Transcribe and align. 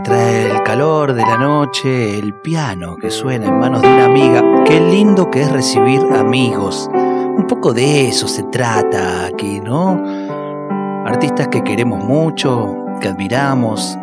Trae 0.00 0.50
el 0.50 0.62
calor 0.62 1.12
de 1.14 1.22
la 1.22 1.38
noche, 1.38 2.18
el 2.18 2.34
piano 2.34 2.96
que 2.96 3.10
suena 3.10 3.46
en 3.46 3.58
manos 3.58 3.82
de 3.82 3.88
una 3.88 4.04
amiga. 4.06 4.42
Qué 4.64 4.80
lindo 4.80 5.30
que 5.30 5.42
es 5.42 5.52
recibir 5.52 6.00
amigos. 6.12 6.88
Un 6.92 7.46
poco 7.48 7.72
de 7.72 8.08
eso 8.08 8.28
se 8.28 8.42
trata 8.44 9.26
aquí, 9.26 9.60
¿no? 9.60 10.02
Artistas 11.06 11.48
que 11.48 11.62
queremos 11.62 12.02
mucho, 12.04 12.76
que 13.00 13.08
admiramos. 13.08 13.96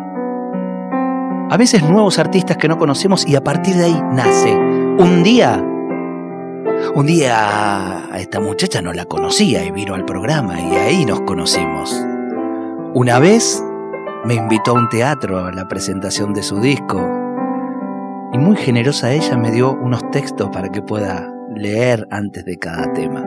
A 1.50 1.56
veces 1.56 1.82
nuevos 1.82 2.18
artistas 2.18 2.56
que 2.56 2.68
no 2.68 2.78
conocemos 2.78 3.26
y 3.26 3.36
a 3.36 3.44
partir 3.44 3.76
de 3.76 3.84
ahí 3.84 4.02
nace. 4.12 4.54
Un 4.56 5.22
día 5.22 5.62
un 6.94 7.06
día 7.06 8.06
a 8.10 8.18
esta 8.18 8.40
muchacha 8.40 8.80
no 8.80 8.92
la 8.92 9.04
conocía 9.04 9.64
y 9.64 9.70
vino 9.70 9.94
al 9.94 10.04
programa 10.04 10.60
y 10.60 10.74
ahí 10.76 11.04
nos 11.04 11.20
conocimos. 11.22 11.94
Una 12.94 13.18
vez 13.18 13.62
me 14.26 14.34
invitó 14.34 14.72
a 14.72 14.74
un 14.74 14.88
teatro 14.88 15.38
a 15.38 15.52
la 15.52 15.68
presentación 15.68 16.34
de 16.34 16.42
su 16.42 16.60
disco 16.60 16.98
y 18.32 18.38
muy 18.38 18.56
generosa 18.56 19.12
ella 19.12 19.38
me 19.38 19.52
dio 19.52 19.72
unos 19.72 20.10
textos 20.10 20.48
para 20.50 20.68
que 20.68 20.82
pueda 20.82 21.32
leer 21.54 22.08
antes 22.10 22.44
de 22.44 22.58
cada 22.58 22.92
tema. 22.92 23.24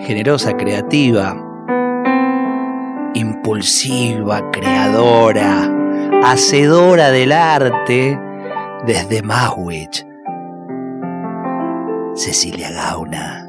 Generosa, 0.00 0.58
creativa, 0.58 1.34
impulsiva, 3.14 4.50
creadora, 4.50 5.70
hacedora 6.22 7.10
del 7.10 7.32
arte 7.32 8.20
desde 8.86 9.22
Mawich 9.22 10.06
Cecilia 12.14 12.70
Gauna. 12.70 13.43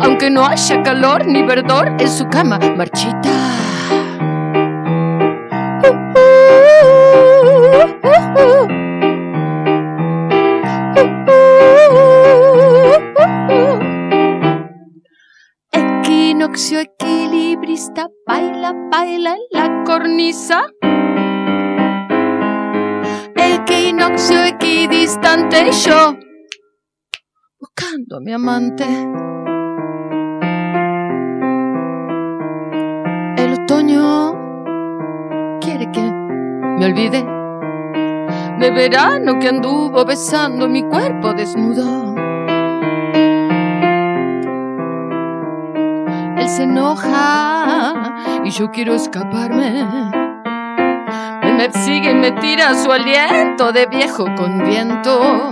Aunque 0.00 0.30
no 0.30 0.46
haya 0.46 0.82
calor 0.84 1.26
ni 1.26 1.42
verdor 1.42 1.88
en 1.98 2.08
su 2.08 2.28
cama 2.28 2.60
marchita. 2.76 3.35
Me 36.76 36.86
olvide 36.86 37.26
de 38.58 38.70
verano 38.70 39.38
que 39.38 39.48
anduvo 39.48 40.04
besando 40.04 40.68
mi 40.68 40.82
cuerpo 40.82 41.32
desnudo. 41.32 42.14
Él 46.38 46.48
se 46.48 46.62
enoja 46.62 47.94
y 48.44 48.50
yo 48.50 48.70
quiero 48.70 48.94
escaparme. 48.94 49.84
Me 51.56 51.72
sigue 51.72 52.10
y 52.10 52.14
me 52.14 52.32
tira 52.32 52.74
su 52.74 52.92
aliento 52.92 53.72
de 53.72 53.86
viejo 53.86 54.26
con 54.36 54.64
viento. 54.64 55.50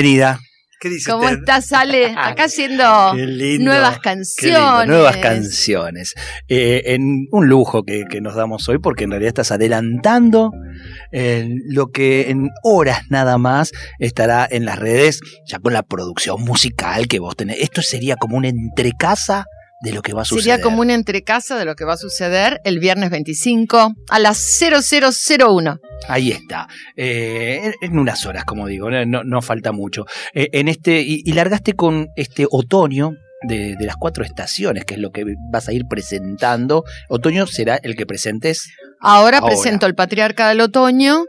Bienvenida. 0.00 0.40
¿Qué 0.78 0.90
dice 0.90 1.10
¿Cómo 1.10 1.24
usted? 1.24 1.38
estás, 1.38 1.72
Ale? 1.72 2.14
Acá 2.18 2.44
haciendo 2.44 3.14
lindo, 3.14 3.64
nuevas 3.64 3.92
lindo, 3.92 4.02
canciones. 4.02 4.88
nuevas 4.88 5.16
canciones. 5.16 6.14
Eh, 6.48 6.82
en 6.86 7.28
un 7.32 7.48
lujo 7.48 7.82
que, 7.82 8.04
que 8.10 8.20
nos 8.20 8.34
damos 8.34 8.68
hoy, 8.68 8.78
porque 8.78 9.04
en 9.04 9.10
realidad 9.10 9.28
estás 9.28 9.52
adelantando 9.52 10.52
eh, 11.12 11.48
lo 11.66 11.88
que 11.92 12.28
en 12.30 12.50
horas 12.62 13.04
nada 13.08 13.38
más 13.38 13.72
estará 13.98 14.46
en 14.50 14.66
las 14.66 14.78
redes, 14.78 15.20
ya 15.46 15.58
con 15.60 15.72
la 15.72 15.82
producción 15.82 16.42
musical 16.42 17.08
que 17.08 17.18
vos 17.18 17.34
tenés. 17.34 17.58
Esto 17.60 17.80
sería 17.80 18.16
como 18.16 18.36
una 18.36 18.48
entrecasa 18.48 19.46
de 19.82 19.92
lo 19.92 20.02
que 20.02 20.14
va 20.14 20.22
a 20.22 20.24
suceder. 20.24 20.44
Sería 20.56 20.62
como 20.62 20.80
una 20.80 20.94
entrecasa 20.94 21.56
de 21.58 21.64
lo 21.64 21.74
que 21.74 21.84
va 21.84 21.92
a 21.94 21.96
suceder 21.98 22.60
el 22.64 22.78
viernes 22.78 23.10
25 23.10 23.92
a 24.08 24.18
las 24.18 24.38
0001. 24.58 25.78
Ahí 26.08 26.30
está. 26.30 26.66
Eh, 26.96 27.72
en- 27.82 27.98
unas 27.98 28.24
horas, 28.26 28.44
como 28.44 28.66
digo, 28.66 28.90
no, 28.90 29.04
no- 29.04 29.24
no 29.24 29.42
falta 29.42 29.72
mucho. 29.72 30.04
Eh, 30.34 30.48
en 30.52 30.68
este, 30.68 31.00
y, 31.02 31.22
y 31.24 31.32
largaste 31.32 31.74
con 31.74 32.08
este 32.16 32.46
otoño 32.50 33.12
de, 33.46 33.76
de 33.76 33.84
las 33.86 33.96
cuatro 33.96 34.24
estaciones, 34.24 34.84
que 34.86 34.94
es 34.94 35.00
lo 35.00 35.10
que 35.10 35.24
vas 35.52 35.68
a 35.68 35.72
ir 35.72 35.82
presentando. 35.88 36.84
Otoño 37.08 37.46
será 37.46 37.76
el 37.82 37.96
que 37.96 38.06
presentes. 38.06 38.70
Ahora, 39.00 39.38
Ahora. 39.38 39.52
presento 39.54 39.86
el 39.86 39.94
Patriarca 39.94 40.48
del 40.48 40.62
Otoño. 40.62 41.24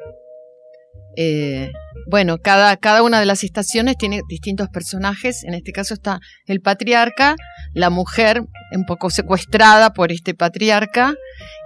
Eh, 1.17 1.71
bueno, 2.09 2.38
cada, 2.38 2.77
cada 2.77 3.01
una 3.03 3.19
de 3.19 3.25
las 3.25 3.43
estaciones 3.43 3.97
tiene 3.97 4.21
distintos 4.29 4.69
personajes. 4.69 5.43
En 5.43 5.53
este 5.55 5.71
caso 5.71 5.93
está 5.95 6.19
el 6.45 6.61
Patriarca, 6.61 7.35
la 7.77 7.91
mujer 7.91 8.44
un 8.71 8.85
poco 8.85 9.12
secuestrada 9.12 9.94
por 9.94 10.12
este 10.12 10.33
patriarca 10.33 11.13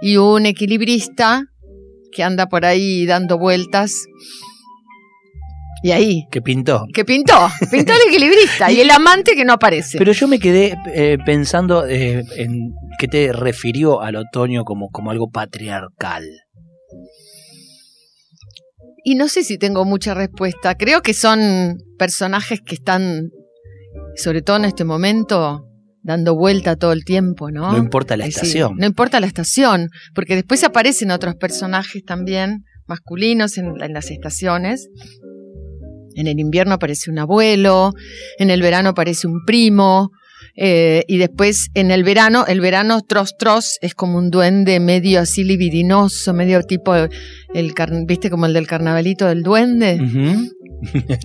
y 0.02 0.18
un 0.18 0.44
equilibrista 0.44 1.46
que 2.12 2.22
anda 2.22 2.46
por 2.46 2.66
ahí 2.66 3.06
dando 3.06 3.38
vueltas. 3.38 4.04
Y 5.82 5.90
ahí. 5.90 6.26
Que 6.30 6.42
pintó. 6.42 6.84
Que 6.92 7.04
pintó. 7.04 7.48
Pintó 7.70 7.94
el 7.94 8.08
equilibrista 8.08 8.70
y 8.70 8.80
el 8.80 8.90
amante 8.90 9.34
que 9.34 9.44
no 9.44 9.54
aparece. 9.54 9.98
Pero 9.98 10.12
yo 10.12 10.28
me 10.28 10.38
quedé 10.38 10.76
eh, 10.94 11.16
pensando 11.24 11.86
eh, 11.88 12.22
en 12.36 12.74
qué 12.98 13.08
te 13.08 13.32
refirió 13.32 14.02
al 14.02 14.16
otoño 14.16 14.64
como, 14.64 14.90
como 14.90 15.10
algo 15.10 15.30
patriarcal. 15.30 16.24
Y 19.02 19.14
no 19.14 19.28
sé 19.28 19.42
si 19.42 19.56
tengo 19.56 19.86
mucha 19.86 20.12
respuesta. 20.12 20.76
Creo 20.76 21.00
que 21.00 21.14
son 21.14 21.78
personajes 21.98 22.60
que 22.60 22.74
están, 22.74 23.30
sobre 24.14 24.42
todo 24.42 24.58
en 24.58 24.66
este 24.66 24.84
momento, 24.84 25.71
dando 26.02 26.34
vuelta 26.34 26.76
todo 26.76 26.92
el 26.92 27.04
tiempo, 27.04 27.50
¿no? 27.50 27.72
No 27.72 27.78
importa 27.78 28.16
la 28.16 28.24
Eh, 28.26 28.32
sí, 28.32 28.36
estación. 28.36 28.74
no 28.76 28.86
importa 28.86 29.20
la 29.20 29.26
estación, 29.26 29.88
porque 30.14 30.34
después 30.34 30.64
aparecen 30.64 31.10
otros 31.10 31.34
personajes 31.36 32.04
también 32.04 32.64
masculinos 32.86 33.56
en, 33.58 33.80
en 33.80 33.92
las 33.92 34.10
estaciones. 34.10 34.88
En 36.14 36.26
el 36.26 36.38
invierno 36.40 36.74
aparece 36.74 37.10
un 37.10 37.18
abuelo, 37.18 37.92
en 38.38 38.50
el 38.50 38.60
verano 38.60 38.90
aparece 38.90 39.26
un 39.26 39.44
primo, 39.46 40.10
eh, 40.56 41.04
y 41.08 41.16
después 41.16 41.68
en 41.72 41.90
el 41.90 42.04
verano, 42.04 42.44
el 42.46 42.60
verano 42.60 43.00
Tros 43.00 43.36
Tros 43.38 43.78
es 43.80 43.94
como 43.94 44.18
un 44.18 44.28
duende 44.28 44.78
medio 44.80 45.20
así 45.20 45.44
libidinoso, 45.44 46.34
medio 46.34 46.60
tipo, 46.64 46.94
el 46.94 47.72
¿viste? 48.06 48.28
Como 48.28 48.44
el 48.44 48.52
del 48.52 48.66
carnavalito 48.66 49.26
del 49.26 49.42
duende. 49.42 49.98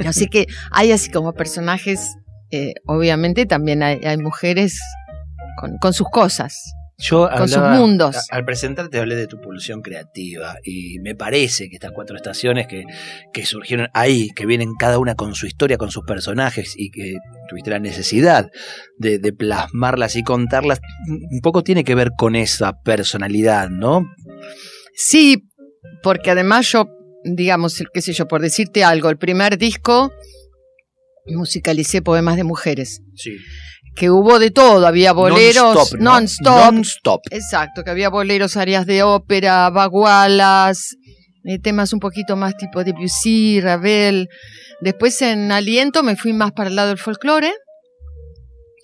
Así 0.06 0.28
que 0.28 0.46
hay 0.72 0.92
así 0.92 1.10
como 1.10 1.34
personajes, 1.34 2.16
eh, 2.52 2.74
obviamente 2.86 3.46
también 3.46 3.84
hay, 3.84 4.00
hay 4.06 4.18
mujeres 4.18 4.80
con, 5.60 5.78
con 5.78 5.94
sus 5.94 6.10
cosas. 6.10 6.74
Yo 7.00 7.30
Con 7.30 7.48
sus 7.48 7.62
mundos. 7.62 8.16
Al 8.32 8.44
presentarte 8.44 8.98
hablé 8.98 9.16
de 9.16 9.28
tu 9.28 9.40
pulsión 9.40 9.84
creativa 9.84 10.56
y 10.64 10.98
me 11.00 11.14
parece 11.14 11.70
que 11.70 11.76
estas 11.76 11.92
cuatro 11.92 12.16
estaciones 12.16 12.66
que, 12.66 12.86
que 13.32 13.46
surgieron 13.46 13.90
ahí, 13.94 14.30
que 14.36 14.48
vienen 14.48 14.74
cada 14.74 14.98
una 14.98 15.14
con 15.14 15.36
su 15.36 15.46
historia, 15.46 15.78
con 15.78 15.92
sus 15.92 16.06
personajes 16.06 16.74
y 16.76 16.90
que 16.90 17.18
tuviste 17.50 17.70
la 17.70 17.78
necesidad 17.78 18.50
de, 18.98 19.20
de 19.20 19.32
plasmarlas 19.32 20.16
y 20.16 20.24
contarlas, 20.24 20.80
un 21.08 21.40
poco 21.42 21.64
tiene 21.64 21.84
que 21.84 21.94
ver 21.94 22.14
con 22.18 22.36
esa 22.36 22.82
personalidad, 22.82 23.70
¿no? 23.70 24.04
Sí, 24.96 25.48
porque 26.02 26.32
además 26.32 26.72
yo, 26.72 26.90
digamos, 27.24 27.84
qué 27.94 28.02
sé 28.02 28.14
yo, 28.14 28.28
por 28.28 28.42
decirte 28.42 28.84
algo, 28.84 29.12
el 29.12 29.18
primer 29.20 29.60
disco 29.60 30.12
musicalicé 31.36 32.02
poemas 32.02 32.36
de 32.38 32.44
mujeres, 32.44 33.02
Sí. 33.16 33.38
que 33.96 34.10
hubo 34.10 34.40
de 34.40 34.52
todo, 34.52 34.86
había 34.88 35.12
boleros 35.14 35.76
Non-stop, 35.76 36.00
¿no? 36.00 36.12
non-stop, 36.14 36.74
Non-stop. 36.74 37.22
exacto, 37.32 37.84
que 37.84 37.90
había 37.92 38.10
boleros, 38.10 38.56
áreas 38.58 38.86
de 38.86 39.04
ópera, 39.04 39.70
bagualas, 39.70 40.96
eh, 41.46 41.60
temas 41.60 41.94
un 41.94 42.00
poquito 42.00 42.36
más 42.36 42.56
tipo 42.58 42.84
Debussy, 42.84 43.60
Ravel. 43.62 44.28
Después 44.82 45.22
en 45.22 45.52
Aliento 45.52 46.04
me 46.04 46.16
fui 46.16 46.34
más 46.34 46.52
para 46.52 46.70
el 46.70 46.76
lado 46.76 46.90
del 46.90 46.98
folclore, 47.00 47.52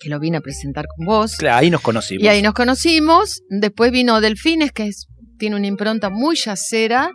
que 0.02 0.10
lo 0.10 0.20
vine 0.20 0.38
a 0.38 0.42
presentar 0.42 0.86
con 0.88 1.06
vos. 1.06 1.36
Claro, 1.38 1.58
ahí 1.58 1.70
nos 1.70 1.82
conocimos. 1.82 2.24
Y 2.24 2.28
ahí 2.28 2.42
nos 2.42 2.54
conocimos. 2.54 3.42
Después 3.50 3.92
vino 3.92 4.20
Delfines, 4.22 4.72
que 4.72 4.88
es- 4.88 5.08
tiene 5.38 5.56
una 5.56 5.68
impronta 5.68 6.10
muy 6.10 6.36
yacera. 6.36 7.10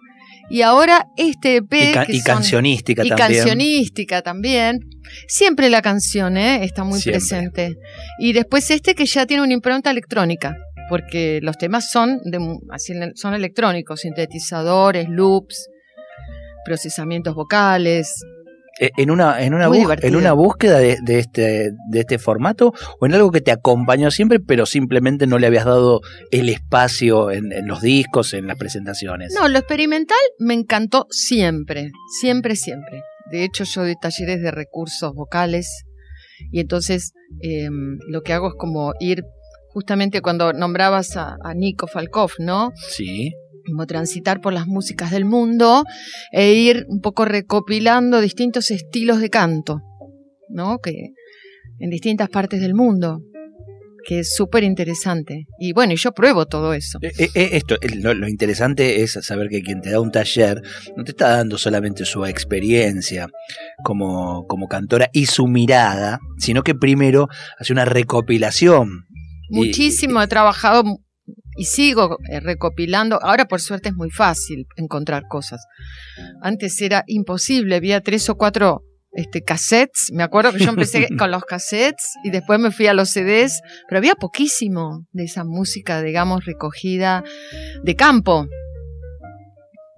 Y 0.51 0.63
ahora 0.63 1.07
este 1.17 1.57
EP. 1.57 1.73
Y, 1.73 1.93
ca- 1.93 2.07
que 2.07 2.13
y 2.13 2.21
son- 2.21 2.35
cancionística 2.37 3.05
y 3.05 3.09
también. 3.11 3.29
cancionística 3.39 4.23
también. 4.23 4.79
Siempre 5.27 5.69
la 5.71 5.83
canción 5.83 6.37
¿eh? 6.37 6.65
está 6.65 6.85
muy 6.85 7.01
Siempre. 7.01 7.19
presente. 7.21 7.77
Y 8.19 8.33
después 8.33 8.71
este 8.71 8.95
que 8.95 9.07
ya 9.07 9.27
tiene 9.27 9.43
una 9.43 9.53
impronta 9.55 9.91
electrónica. 9.91 10.57
Porque 10.89 11.41
los 11.43 11.59
temas 11.59 11.91
son, 11.91 12.19
de, 12.25 12.39
así, 12.71 12.95
son 13.15 13.35
electrónicos, 13.35 14.01
sintetizadores, 14.01 15.07
loops, 15.11 15.69
procesamientos 16.65 17.35
vocales. 17.35 18.11
Eh, 18.81 18.91
¿En 18.97 19.11
una, 19.11 19.43
en 19.43 19.55
una, 19.55 19.67
bus- 19.69 19.77
en 20.03 20.15
una 20.17 20.33
búsqueda 20.33 20.79
de, 20.79 20.99
de 21.03 21.19
este, 21.19 21.71
de 21.91 22.01
este 22.01 22.19
formato 22.19 22.73
o 23.01 23.07
en 23.07 23.15
algo 23.15 23.31
que 23.33 23.41
te 23.41 23.51
acompañó 23.51 24.11
siempre, 24.11 24.39
pero 24.41 24.67
simplemente 24.67 25.27
no 25.27 25.39
le 25.39 25.47
habías 25.49 25.65
dado 25.65 26.01
el 26.31 26.49
espacio 26.49 27.31
en, 27.31 27.53
en 27.53 27.67
los 27.67 27.81
discos, 27.81 28.35
en 28.35 28.47
las 28.47 28.57
presentaciones? 28.57 29.33
No, 29.35 29.49
lo 29.49 29.59
experimental 29.59 30.17
me 30.39 30.55
encantó 30.55 31.07
siempre, 31.11 31.91
siempre, 32.21 32.55
siempre. 32.57 33.03
De 33.31 33.45
hecho, 33.45 33.65
yo 33.65 33.83
doy 33.83 33.95
talleres 34.01 34.41
de 34.43 34.51
recursos 34.51 35.13
vocales 35.13 35.85
y 36.53 36.61
entonces 36.61 37.13
eh, 37.43 37.69
lo 38.09 38.23
que 38.23 38.33
hago 38.33 38.49
es 38.49 38.55
como 38.57 38.93
ir, 39.01 39.23
justamente 39.71 40.23
cuando 40.23 40.53
nombrabas 40.53 41.17
a, 41.17 41.37
a 41.43 41.53
Nico 41.55 41.87
Falkov, 41.89 42.31
¿no? 42.39 42.71
Sí. 42.91 43.33
Como 43.69 43.87
transitar 43.87 44.41
por 44.41 44.53
las 44.53 44.67
músicas 44.67 45.11
del 45.11 45.25
mundo 45.25 45.85
e 46.33 46.53
ir 46.55 46.85
un 46.89 47.01
poco 47.01 47.25
recopilando 47.25 48.21
distintos 48.21 48.71
estilos 48.71 49.21
de 49.21 49.31
canto, 49.31 49.81
¿no? 50.49 50.79
Que 50.79 51.13
en 51.79 51.91
distintas 51.91 52.29
partes 52.29 52.61
del 52.61 52.75
mundo, 52.75 53.21
que 54.07 54.21
es 54.21 54.35
súper 54.35 54.65
interesante. 54.65 55.45
Y 55.59 55.73
bueno, 55.73 55.95
yo 55.95 56.13
pruebo 56.13 56.47
todo 56.47 56.73
eso. 56.73 56.99
Eh, 57.03 57.13
eh, 57.19 57.29
eh, 57.35 57.49
esto, 57.53 57.77
lo, 57.97 58.15
lo 58.15 58.27
interesante 58.29 59.03
es 59.03 59.13
saber 59.21 59.49
que 59.49 59.61
quien 59.63 59.81
te 59.83 59.91
da 59.91 60.01
un 60.01 60.11
taller 60.11 60.63
no 60.97 61.05
te 61.05 61.11
está 61.11 61.37
dando 61.37 61.59
solamente 61.59 62.05
su 62.07 62.25
experiencia 62.25 63.29
como, 63.85 64.47
como 64.47 64.67
cantora 64.67 65.11
y 65.13 65.27
su 65.27 65.47
mirada, 65.47 66.19
sino 66.39 66.63
que 66.63 66.75
primero 66.75 67.29
hace 67.59 67.73
una 67.73 67.85
recopilación. 67.85 69.05
Y- 69.51 69.57
Muchísimo, 69.57 70.23
he 70.23 70.27
trabajado 70.27 70.85
y 71.59 71.65
sigo 71.65 72.19
eh, 72.31 72.41
recopilando. 72.41 73.19
Ahora 73.21 73.47
por 73.47 73.61
suerte 73.61 73.91
es 73.91 73.95
muy 73.97 74.11
fácil 74.11 74.67
encontrar 74.77 75.25
cosas. 75.29 75.67
Antes 76.41 76.81
era 76.81 77.03
imposible, 77.09 77.75
había 77.75 78.01
tres 78.01 78.31
o 78.31 78.37
cuatro 78.37 78.85
este, 79.13 79.43
cassettes. 79.43 80.13
Me 80.13 80.23
acuerdo 80.23 80.53
que 80.53 80.61
yo 80.61 80.71
empecé 80.71 81.09
con 81.19 81.33
los 81.33 81.45
cassettes 81.45 82.15
y 82.23 82.31
después 82.31 82.61
me 82.61 82.71
fui 82.71 82.87
a 82.87 82.95
los 82.95 83.11
CDs, 83.11 83.61
pero 83.89 83.99
había 83.99 84.15
poquísimo 84.15 85.05
de 85.11 85.25
esa 85.25 85.45
música, 85.45 86.01
digamos, 86.01 86.45
recogida 86.45 87.25
de 87.83 87.97
campo. 87.97 88.47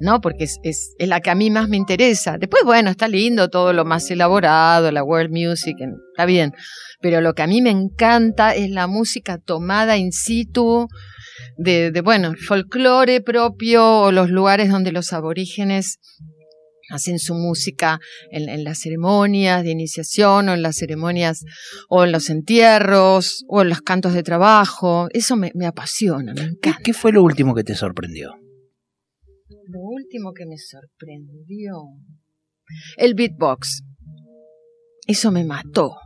¿no? 0.01 0.23
Porque 0.23 0.45
es, 0.45 0.57
es, 0.63 0.95
es, 0.99 1.09
la 1.09 1.21
que 1.21 1.29
a 1.29 1.35
mí 1.35 1.51
más 1.51 1.69
me 1.69 1.77
interesa. 1.77 2.39
Después, 2.39 2.63
bueno, 2.65 2.89
está 2.89 3.07
lindo 3.07 3.51
todo 3.51 3.75
lo 3.75 3.85
más 3.85 4.11
elaborado, 4.11 4.91
la 4.91 5.05
world 5.05 5.31
music, 5.31 5.77
está 6.13 6.25
bien. 6.25 6.55
Pero 7.03 7.21
lo 7.21 7.35
que 7.35 7.43
a 7.43 7.47
mí 7.47 7.61
me 7.61 7.69
encanta 7.69 8.55
es 8.55 8.71
la 8.71 8.87
música 8.87 9.37
tomada 9.37 9.99
in 9.99 10.13
situ, 10.13 10.89
de, 11.57 11.91
de 11.91 12.01
bueno, 12.01 12.35
folclore 12.47 13.21
propio 13.21 14.03
o 14.03 14.13
los 14.13 14.31
lugares 14.31 14.71
donde 14.71 14.93
los 14.93 15.13
aborígenes 15.13 15.99
hacen 16.91 17.19
su 17.19 17.35
música 17.35 18.01
en, 18.31 18.49
en, 18.49 18.65
las 18.65 18.81
ceremonias 18.81 19.63
de 19.63 19.71
iniciación 19.71 20.49
o 20.49 20.55
en 20.55 20.63
las 20.63 20.77
ceremonias 20.77 21.45
o 21.89 22.05
en 22.05 22.13
los 22.13 22.31
entierros 22.31 23.45
o 23.49 23.63
en 23.63 23.69
los 23.69 23.81
cantos 23.81 24.13
de 24.13 24.23
trabajo. 24.23 25.09
Eso 25.13 25.37
me, 25.37 25.53
me 25.55 25.67
apasiona, 25.67 26.35
me 26.35 26.43
encanta. 26.43 26.79
¿Qué, 26.79 26.85
¿Qué 26.85 26.93
fue 26.93 27.13
lo 27.13 27.23
último 27.23 27.55
que 27.55 27.65
te 27.65 27.75
sorprendió? 27.75 28.35
Lo 29.69 29.81
último 29.81 30.33
que 30.33 30.47
me 30.47 30.59
sorprendió. 30.59 31.77
El 32.97 33.15
beatbox. 33.15 33.83
Eso 35.07 35.31
me 35.31 35.45
mató. 35.45 35.97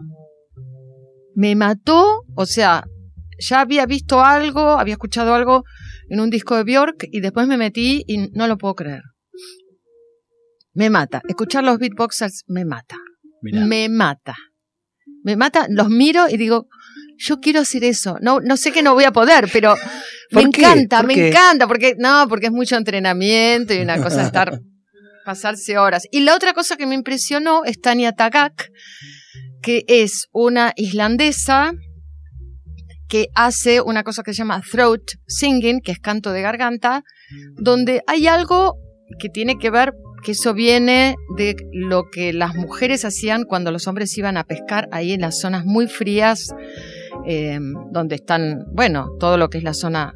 Me 1.35 1.57
mató, 1.57 2.23
o 2.37 2.47
sea, 2.47 2.85
ya 3.39 3.61
había 3.61 3.87
visto 3.87 4.23
algo, 4.23 4.79
había 4.79 4.95
escuchado 4.95 5.35
algo 5.35 5.65
en 6.09 6.21
un 6.21 6.31
disco 6.31 6.57
de 6.57 6.65
Bjork 6.65 7.09
y 7.11 7.21
después 7.21 7.47
me 7.47 7.57
metí 7.57 8.05
y 8.07 8.29
no 8.33 8.47
lo 8.47 8.59
puedo 8.59 8.75
creer. 8.75 9.03
Me 10.73 10.91
mata. 10.91 11.23
Escuchar 11.29 11.65
los 11.65 11.79
beatboxers 11.79 12.45
me 12.49 12.65
mata. 12.65 12.97
Mirá. 13.43 13.65
Me 13.65 13.89
mata. 13.89 14.35
Me 15.23 15.37
mata, 15.37 15.67
los 15.71 15.89
miro 15.89 16.29
y 16.29 16.37
digo, 16.37 16.69
yo 17.17 17.41
quiero 17.41 17.61
hacer 17.61 17.85
eso. 17.85 18.19
No, 18.21 18.41
no 18.41 18.57
sé 18.57 18.73
que 18.73 18.83
no 18.83 18.95
voy 18.95 19.05
a 19.05 19.13
poder, 19.13 19.49
pero 19.53 19.75
me 20.33 20.43
encanta, 20.43 21.03
me 21.03 21.15
qué? 21.15 21.29
encanta, 21.29 21.67
porque 21.67 21.95
no, 21.99 22.27
porque 22.29 22.47
es 22.47 22.53
mucho 22.53 22.77
entrenamiento 22.77 23.73
y 23.73 23.79
una 23.79 24.03
cosa 24.03 24.25
estar 24.25 24.61
pasarse 25.25 25.79
horas. 25.79 26.07
Y 26.11 26.21
la 26.21 26.35
otra 26.35 26.53
cosa 26.53 26.77
que 26.77 26.87
me 26.87 26.95
impresionó 26.95 27.65
es 27.65 27.81
Tania 27.81 28.13
Tagak, 28.13 28.71
que 29.63 29.85
es 29.89 30.29
una 30.33 30.73
islandesa 30.77 31.73
que 33.15 33.29
hace 33.37 33.81
una 33.81 34.03
cosa 34.03 34.25
que 34.25 34.33
se 34.33 34.39
llama 34.39 34.61
throat 34.61 35.03
singing, 35.29 35.81
que 35.83 35.93
es 35.93 36.01
canto 36.01 36.33
de 36.33 36.43
garganta, 36.43 37.05
donde 37.53 38.03
hay 38.09 38.27
algo 38.27 38.75
que 39.21 39.29
tiene 39.29 39.57
que 39.57 39.71
ver 39.71 39.95
que 40.25 40.33
eso 40.33 40.53
viene 40.53 41.15
de 41.37 41.55
lo 41.73 42.11
que 42.11 42.33
las 42.33 42.57
mujeres 42.57 43.05
hacían 43.05 43.45
cuando 43.45 43.71
los 43.71 43.87
hombres 43.87 44.19
iban 44.19 44.37
a 44.37 44.43
pescar 44.43 44.89
ahí 44.91 45.13
en 45.13 45.21
las 45.21 45.39
zonas 45.39 45.65
muy 45.65 45.87
frías, 45.87 46.49
eh, 47.25 47.61
donde 47.93 48.17
están, 48.17 48.65
bueno, 48.73 49.11
todo 49.21 49.37
lo 49.37 49.49
que 49.49 49.59
es 49.59 49.65
la 49.65 49.75
zona, 49.75 50.13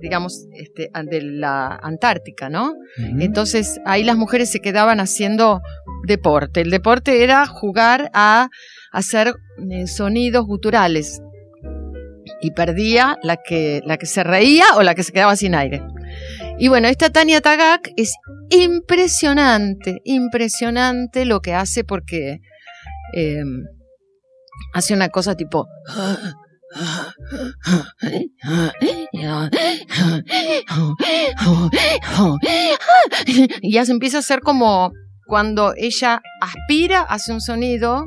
digamos, 0.00 0.46
este, 0.54 0.88
de 1.04 1.20
la 1.20 1.78
Antártica, 1.82 2.48
¿no? 2.48 2.68
Uh 2.70 3.02
-huh. 3.02 3.22
Entonces 3.22 3.82
ahí 3.84 4.02
las 4.02 4.16
mujeres 4.16 4.50
se 4.50 4.60
quedaban 4.60 4.98
haciendo 4.98 5.60
deporte. 6.06 6.62
El 6.62 6.70
deporte 6.70 7.22
era 7.22 7.46
jugar 7.46 8.10
a 8.14 8.48
hacer 8.92 9.34
eh, 9.70 9.86
sonidos 9.86 10.46
guturales. 10.46 11.20
Y 12.40 12.52
perdía 12.52 13.18
la 13.22 13.36
que, 13.36 13.80
la 13.84 13.96
que 13.96 14.06
se 14.06 14.24
reía 14.24 14.64
o 14.76 14.82
la 14.82 14.94
que 14.94 15.02
se 15.02 15.12
quedaba 15.12 15.36
sin 15.36 15.54
aire. 15.54 15.82
Y 16.58 16.68
bueno, 16.68 16.88
esta 16.88 17.10
Tania 17.10 17.40
Tagak 17.40 17.90
es 17.96 18.14
impresionante, 18.50 20.00
impresionante 20.04 21.24
lo 21.24 21.40
que 21.40 21.54
hace 21.54 21.84
porque 21.84 22.40
eh, 23.14 23.42
hace 24.72 24.94
una 24.94 25.08
cosa 25.08 25.34
tipo... 25.36 25.68
Y 33.62 33.72
ya 33.72 33.84
se 33.84 33.92
empieza 33.92 34.16
a 34.18 34.20
hacer 34.20 34.40
como 34.40 34.92
cuando 35.26 35.72
ella 35.76 36.20
aspira, 36.40 37.02
hace 37.02 37.32
un 37.32 37.40
sonido 37.40 38.04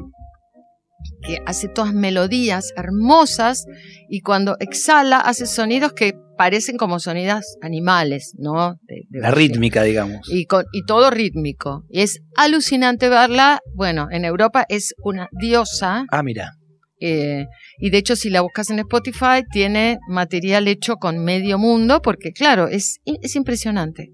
que 1.27 1.39
hace 1.45 1.67
todas 1.67 1.93
melodías 1.93 2.73
hermosas 2.77 3.65
y 4.09 4.21
cuando 4.21 4.55
exhala 4.59 5.19
hace 5.19 5.45
sonidos 5.45 5.91
que 5.91 6.13
parecen 6.37 6.77
como 6.77 6.99
sonidos 6.99 7.57
animales, 7.61 8.33
¿no? 8.37 8.79
la 9.09 9.31
rítmica, 9.31 9.83
digamos. 9.83 10.21
Y, 10.31 10.45
con, 10.45 10.65
y 10.71 10.85
todo 10.85 11.11
rítmico. 11.11 11.83
Y 11.89 12.01
es 12.01 12.21
alucinante 12.37 13.09
verla. 13.09 13.59
Bueno, 13.75 14.07
en 14.11 14.23
Europa 14.23 14.65
es 14.69 14.93
una 15.03 15.27
diosa. 15.31 16.05
Ah, 16.11 16.23
mira. 16.23 16.53
Eh, 16.99 17.45
y 17.79 17.89
de 17.89 17.97
hecho, 17.97 18.15
si 18.15 18.29
la 18.29 18.41
buscas 18.41 18.69
en 18.69 18.79
Spotify, 18.79 19.43
tiene 19.51 19.99
material 20.07 20.67
hecho 20.67 20.95
con 20.95 21.23
medio 21.23 21.57
mundo, 21.57 22.01
porque 22.01 22.31
claro, 22.31 22.67
es, 22.67 22.99
es 23.05 23.35
impresionante 23.35 24.11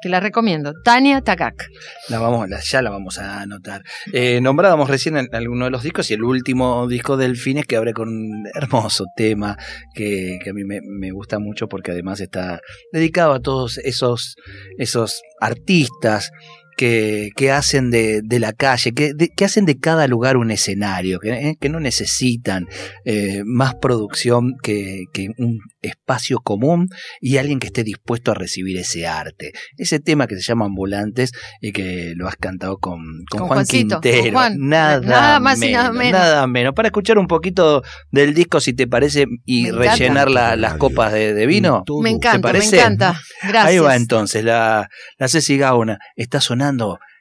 que 0.00 0.08
la 0.08 0.20
recomiendo. 0.20 0.72
Tania 0.84 1.20
Takak. 1.20 1.68
La 2.08 2.18
vamos, 2.18 2.48
ya 2.70 2.82
la 2.82 2.90
vamos 2.90 3.18
a 3.18 3.42
anotar. 3.42 3.82
Eh, 4.12 4.40
nombrábamos 4.40 4.88
recién 4.88 5.16
en 5.16 5.28
alguno 5.34 5.66
de 5.66 5.70
los 5.70 5.82
discos 5.82 6.10
y 6.10 6.14
el 6.14 6.22
último 6.22 6.86
disco 6.86 7.16
del 7.16 7.36
Fines 7.36 7.66
que 7.66 7.76
abre 7.76 7.92
con 7.92 8.08
un 8.08 8.46
hermoso 8.54 9.06
tema 9.16 9.56
que, 9.94 10.38
a 10.48 10.52
mí 10.52 10.64
me, 10.64 10.80
me, 10.82 11.10
gusta 11.10 11.38
mucho 11.38 11.68
porque 11.68 11.92
además 11.92 12.20
está 12.20 12.60
dedicado 12.92 13.32
a 13.32 13.40
todos 13.40 13.78
esos, 13.78 14.36
esos 14.78 15.22
artistas 15.40 16.30
que, 16.78 17.50
hacen 17.52 17.90
de, 17.90 18.22
la 18.38 18.52
calle, 18.52 18.92
que, 18.92 19.12
que, 19.36 19.44
hacen 19.44 19.64
de 19.64 19.78
cada 19.78 20.06
lugar 20.06 20.36
un 20.36 20.52
escenario, 20.52 21.18
que, 21.18 21.30
eh, 21.30 21.56
que 21.60 21.68
no 21.68 21.80
necesitan 21.80 22.66
eh, 23.04 23.42
más 23.44 23.74
producción 23.74 24.54
que, 24.62 25.06
un 25.38 25.58
espacio 25.82 26.38
común 26.38 26.88
y 27.20 27.38
alguien 27.38 27.58
que 27.58 27.66
esté 27.66 27.82
dispuesto 27.82 28.30
a 28.30 28.34
recibir 28.34 28.78
ese 28.78 29.06
arte. 29.06 29.52
Ese 29.76 29.98
tema 29.98 30.28
que 30.28 30.36
se 30.36 30.42
llama 30.42 30.66
Ambulantes 30.66 31.32
y 31.60 31.72
que 31.72 32.12
lo 32.16 32.28
has 32.28 32.36
cantado 32.36 32.78
con, 32.78 33.24
Juan 33.30 33.66
Quintero. 33.66 34.38
nada, 34.56 35.40
más 35.40 35.58
menos, 35.58 35.70
y 35.70 35.72
nada 35.72 35.92
menos. 35.92 36.12
Nada 36.12 36.46
menos. 36.46 36.74
Para 36.74 36.88
escuchar 36.88 37.18
un 37.18 37.26
poquito 37.26 37.82
del 38.12 38.34
disco, 38.34 38.60
si 38.60 38.72
te 38.72 38.86
parece, 38.86 39.26
y 39.44 39.70
rellenar 39.72 40.30
las 40.30 40.74
copas 40.74 41.12
de, 41.12 41.46
vino. 41.46 41.82
Me 42.00 42.10
encanta, 42.10 42.52
me 42.52 42.64
encanta. 42.64 43.20
Gracias. 43.42 43.66
Ahí 43.66 43.78
va 43.78 43.96
entonces, 43.96 44.44
la, 44.44 44.88
la 45.18 45.28
Ceci 45.28 45.56
Gauna 45.56 45.98
está 46.14 46.40
sonando 46.40 46.67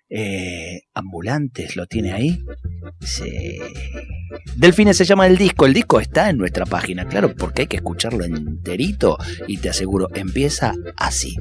eh, 0.09 0.83
ambulantes, 0.93 1.75
¿lo 1.75 1.85
tiene 1.85 2.13
ahí? 2.13 2.43
Sí. 3.01 3.59
Delfines 4.55 4.97
se 4.97 5.05
llama 5.05 5.27
el 5.27 5.37
disco, 5.37 5.65
el 5.65 5.73
disco 5.73 5.99
está 5.99 6.29
en 6.29 6.37
nuestra 6.37 6.65
página, 6.65 7.05
claro, 7.05 7.33
porque 7.35 7.63
hay 7.63 7.67
que 7.67 7.77
escucharlo 7.77 8.23
enterito 8.23 9.17
y 9.47 9.57
te 9.57 9.69
aseguro, 9.69 10.09
empieza 10.13 10.73
así. 10.95 11.35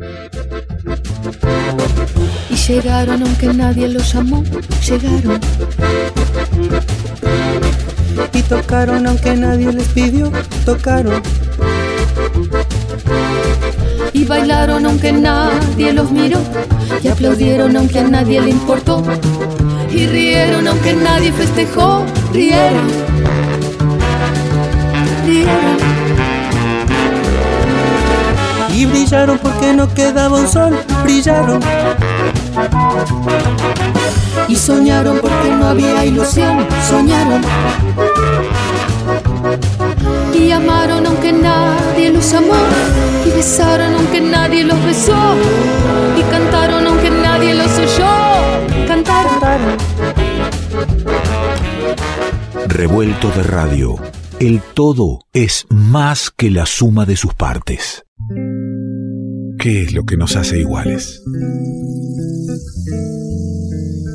Y 2.50 2.54
llegaron 2.54 3.22
aunque 3.22 3.46
nadie 3.48 3.88
los 3.88 4.12
llamó, 4.12 4.42
llegaron. 4.86 5.40
Y 8.32 8.42
tocaron 8.42 9.06
aunque 9.06 9.34
nadie 9.36 9.72
les 9.72 9.88
pidió, 9.88 10.32
tocaron 10.64 11.22
y 14.16 14.25
bailaron 14.25 14.87
aunque 14.87 15.12
nadie 15.12 15.92
los 15.92 16.11
miró, 16.11 16.38
y 17.02 17.08
aplaudieron 17.08 17.76
aunque 17.76 17.99
a 17.99 18.04
nadie 18.04 18.40
le 18.40 18.49
importó, 18.49 19.02
y 19.90 20.06
rieron 20.06 20.66
aunque 20.66 20.94
nadie 20.94 21.30
festejó, 21.32 22.02
rieron, 22.32 22.88
rieron. 25.26 25.76
Y 28.75 28.87
brillaron 28.87 29.38
porque 29.38 29.75
no 29.75 29.92
quedaba 29.92 30.38
un 30.40 30.49
sol, 30.49 30.78
brillaron. 31.04 31.61
Y 34.49 34.56
soñaron 34.56 35.18
porque 35.20 35.50
no 35.50 35.66
había 35.66 36.06
ilusión, 36.06 36.66
soñaron. 36.88 37.42
Y 40.35 40.50
amaron 40.50 41.06
aunque 41.06 41.32
nadie 41.32 42.11
los 42.11 42.32
amó, 42.32 42.54
besaron 43.36 43.94
aunque 43.94 44.20
nadie 44.22 44.64
los 44.64 44.82
besó, 44.82 45.34
y 46.18 46.22
cantaron 46.30 46.86
aunque 46.86 47.10
nadie 47.10 47.54
los 47.54 47.70
oyó, 47.78 48.86
cantaron. 48.88 49.76
Revuelto 52.66 53.30
de 53.30 53.42
radio, 53.42 53.96
el 54.40 54.62
todo 54.74 55.20
es 55.34 55.66
más 55.68 56.30
que 56.30 56.50
la 56.50 56.64
suma 56.64 57.04
de 57.04 57.16
sus 57.16 57.34
partes. 57.34 58.04
¿Qué 59.58 59.82
es 59.82 59.92
lo 59.92 60.04
que 60.04 60.16
nos 60.16 60.34
hace 60.36 60.58
iguales? 60.58 61.22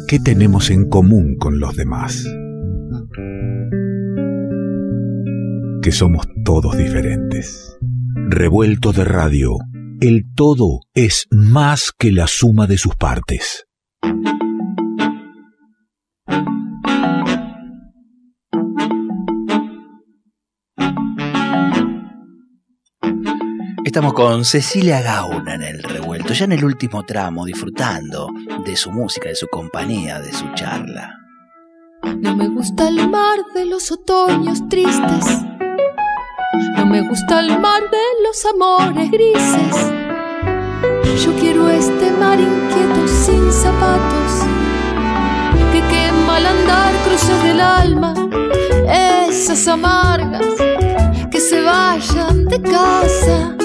¿Qué 0.08 0.20
tenemos 0.20 0.72
en 0.72 0.90
común 0.90 1.38
con 1.38 1.60
los 1.60 1.76
demás? 1.76 2.26
que 5.82 5.92
somos 5.92 6.28
todos 6.44 6.78
diferentes. 6.78 7.71
Revuelto 8.34 8.94
de 8.94 9.04
radio, 9.04 9.58
el 10.00 10.24
todo 10.34 10.80
es 10.94 11.28
más 11.32 11.92
que 11.92 12.14
la 12.14 12.28
suma 12.28 12.66
de 12.66 12.78
sus 12.78 12.96
partes. 12.96 13.68
Estamos 23.84 24.14
con 24.14 24.46
Cecilia 24.46 25.02
Gauna 25.02 25.56
en 25.56 25.64
el 25.64 25.84
revuelto, 25.84 26.32
ya 26.32 26.46
en 26.46 26.54
el 26.54 26.64
último 26.64 27.04
tramo, 27.04 27.44
disfrutando 27.44 28.30
de 28.66 28.78
su 28.78 28.92
música, 28.92 29.28
de 29.28 29.36
su 29.36 29.48
compañía, 29.48 30.22
de 30.22 30.32
su 30.32 30.46
charla. 30.54 31.18
No 32.22 32.34
me 32.38 32.48
gusta 32.48 32.88
el 32.88 33.10
mar 33.10 33.40
de 33.54 33.66
los 33.66 33.92
otoños 33.92 34.70
tristes 34.70 35.51
no 36.54 36.86
me 36.86 37.02
gusta 37.02 37.40
el 37.40 37.60
mar 37.60 37.82
de 37.90 38.24
los 38.24 38.46
amores 38.46 39.10
grises. 39.12 39.92
Yo 41.24 41.34
quiero 41.40 41.70
este 41.70 42.12
mar 42.12 42.40
inquieto 42.40 43.08
sin 43.08 43.52
zapatos, 43.52 44.46
que 45.72 45.82
quema 45.82 46.38
al 46.38 46.46
andar 46.46 46.94
cruces 47.06 47.44
del 47.44 47.62
alma, 47.62 48.14
esas 49.30 49.68
amargas 49.68 50.46
que 51.30 51.40
se 51.40 51.62
vayan 51.62 52.46
de 52.46 52.62
casa. 52.62 53.56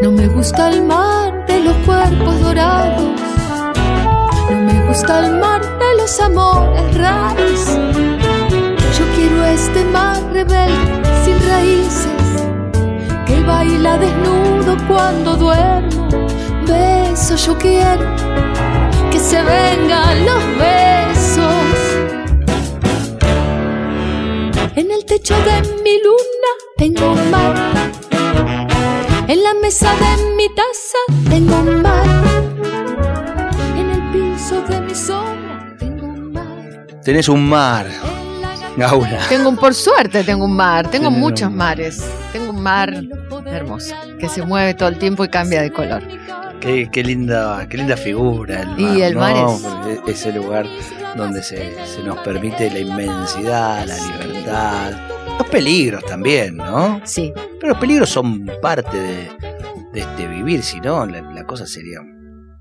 No 0.00 0.10
me 0.10 0.28
gusta 0.28 0.68
el 0.70 0.82
mar 0.82 1.46
de 1.46 1.60
los 1.60 1.76
cuerpos 1.86 2.40
dorados, 2.40 3.20
no 4.50 4.60
me 4.60 4.86
gusta 4.88 5.26
el 5.26 5.38
mar 5.38 5.60
de 5.60 5.96
los 5.96 6.20
amores 6.20 6.96
raros 6.96 8.11
este 9.52 9.84
mar 9.84 10.18
rebelde 10.32 11.02
sin 11.24 11.38
raíces 11.48 12.06
que 13.26 13.40
baila 13.40 13.98
desnudo 13.98 14.76
cuando 14.88 15.36
duermo. 15.36 16.08
Beso, 16.66 17.36
yo 17.36 17.58
quiero 17.58 18.06
que 19.10 19.18
se 19.18 19.42
vengan 19.42 20.24
los 20.24 20.42
besos. 20.58 21.72
En 24.74 24.90
el 24.90 25.04
techo 25.04 25.34
de 25.34 25.60
mi 25.84 25.98
luna 26.02 26.50
tengo 26.78 27.12
un 27.12 27.30
mar. 27.30 27.54
En 29.28 29.42
la 29.42 29.54
mesa 29.60 29.92
de 29.94 30.34
mi 30.34 30.48
taza 30.54 31.02
tengo 31.28 31.56
un 31.56 31.82
mar. 31.82 32.06
En 33.76 33.90
el 33.90 34.02
piso 34.12 34.62
de 34.62 34.80
mi 34.80 34.94
sombra 34.94 35.76
tengo 35.78 36.06
un 36.06 36.32
mar. 36.32 36.86
Tenés 37.04 37.28
un 37.28 37.48
mar. 37.48 37.86
Tengo 39.28 39.48
un, 39.48 39.56
por 39.56 39.74
suerte 39.74 40.24
tengo 40.24 40.44
un 40.44 40.56
mar, 40.56 40.90
tengo 40.90 41.10
muchos 41.10 41.50
mares. 41.50 42.02
Tengo 42.32 42.50
un 42.50 42.62
mar 42.62 42.92
hermoso, 43.46 43.94
que 44.18 44.28
se 44.28 44.42
mueve 44.42 44.74
todo 44.74 44.88
el 44.88 44.98
tiempo 44.98 45.24
y 45.24 45.28
cambia 45.28 45.62
de 45.62 45.72
color. 45.72 46.02
Qué, 46.60 46.88
linda, 47.04 47.66
qué 47.68 47.76
linda 47.76 47.96
figura 47.96 48.62
el 48.62 48.68
mar. 48.68 48.96
Y 48.96 49.02
el 49.02 49.16
mar 49.16 49.36
es... 49.36 50.00
ese 50.06 50.32
lugar 50.32 50.66
donde 51.16 51.42
se, 51.42 51.74
nos 52.04 52.18
permite 52.18 52.70
la 52.70 52.78
inmensidad, 52.78 53.86
la 53.86 53.96
libertad. 53.96 54.92
Los 55.38 55.48
peligros 55.48 56.04
también, 56.04 56.56
¿no? 56.56 57.00
Sí. 57.04 57.32
Pero 57.60 57.72
los 57.72 57.78
peligros 57.78 58.08
son 58.10 58.48
parte 58.62 58.96
de, 58.96 59.30
este 59.92 60.26
vivir, 60.28 60.62
si 60.62 60.80
no, 60.80 61.04
la 61.04 61.44
cosa 61.44 61.66
sería 61.66 62.00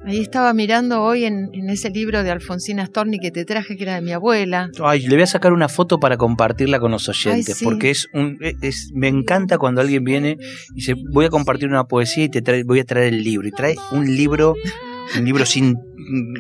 Ahí 0.04 0.20
estaba 0.20 0.52
mirando 0.54 1.04
hoy 1.04 1.26
en, 1.26 1.50
en 1.54 1.70
ese 1.70 1.92
libro 1.92 2.24
de 2.24 2.32
Alfonsina 2.32 2.88
Storni 2.88 3.20
que 3.20 3.30
te 3.30 3.46
traje, 3.46 3.78
que 3.78 3.84
era 3.84 3.96
de 3.96 4.02
mi 4.02 4.12
abuela. 4.12 4.70
Ay, 4.84 5.02
le 5.08 5.16
voy 5.16 5.24
a 5.24 5.28
sacar 5.28 5.54
una 5.54 5.70
foto 5.70 6.00
para 6.00 6.18
compartirla 6.18 6.80
con 6.80 6.90
los 6.92 7.08
oyentes, 7.08 7.58
sí. 7.58 7.64
porque 7.64 7.92
es 7.92 8.08
un, 8.14 8.40
es, 8.62 8.90
me 8.96 9.08
encanta 9.10 9.60
cuando 9.60 9.80
alguien 9.82 10.04
viene 10.04 10.38
y 10.72 10.76
dice, 10.76 10.96
voy 11.14 11.26
a 11.26 11.30
compartir 11.30 11.70
una 11.70 11.84
poesía 11.84 12.24
y 12.24 12.30
te 12.30 12.42
trae, 12.42 12.64
voy 12.64 12.80
a 12.80 12.84
traer 12.84 13.14
el 13.14 13.24
libro. 13.24 13.48
Y 13.48 13.52
trae 13.52 13.76
un 13.92 14.16
libro, 14.16 14.56
un 15.18 15.24
libro 15.26 15.46
sin 15.46 15.78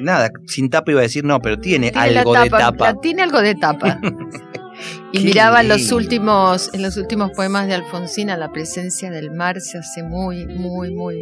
nada, 0.02 0.32
sin 0.48 0.72
tapa 0.72 0.90
iba 0.92 1.02
a 1.02 1.04
decir, 1.04 1.24
no, 1.24 1.40
pero 1.40 1.60
tiene, 1.60 1.92
algo 1.94 2.34
de 2.34 2.50
tapa. 2.50 2.94
la- 2.94 3.00
Tiene 3.00 3.22
algo 3.22 3.42
de 3.42 3.54
tapa. 3.54 4.00
y 5.14 5.20
Qué 5.20 5.24
miraba 5.24 5.62
en 5.62 5.68
los 5.68 5.92
últimos, 5.92 6.74
en 6.74 6.82
los 6.82 6.98
últimos 6.98 7.30
poemas 7.36 7.68
de 7.68 7.76
Alfonsina, 7.76 8.38
la 8.38 8.52
presencia 8.52 9.12
del 9.12 9.30
mar 9.30 9.62
se 9.62 9.78
hace 9.78 10.02
muy, 10.02 10.48
muy, 10.48 10.90
muy, 10.92 11.18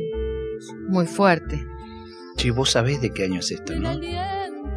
muy 0.87 1.05
fuerte. 1.05 1.65
Sí, 2.39 2.49
vos 2.51 2.71
sabés 2.71 3.01
de 3.01 3.09
qué 3.11 3.25
año 3.25 3.39
es 3.41 3.51
esto, 3.51 3.75
¿no? 3.75 3.99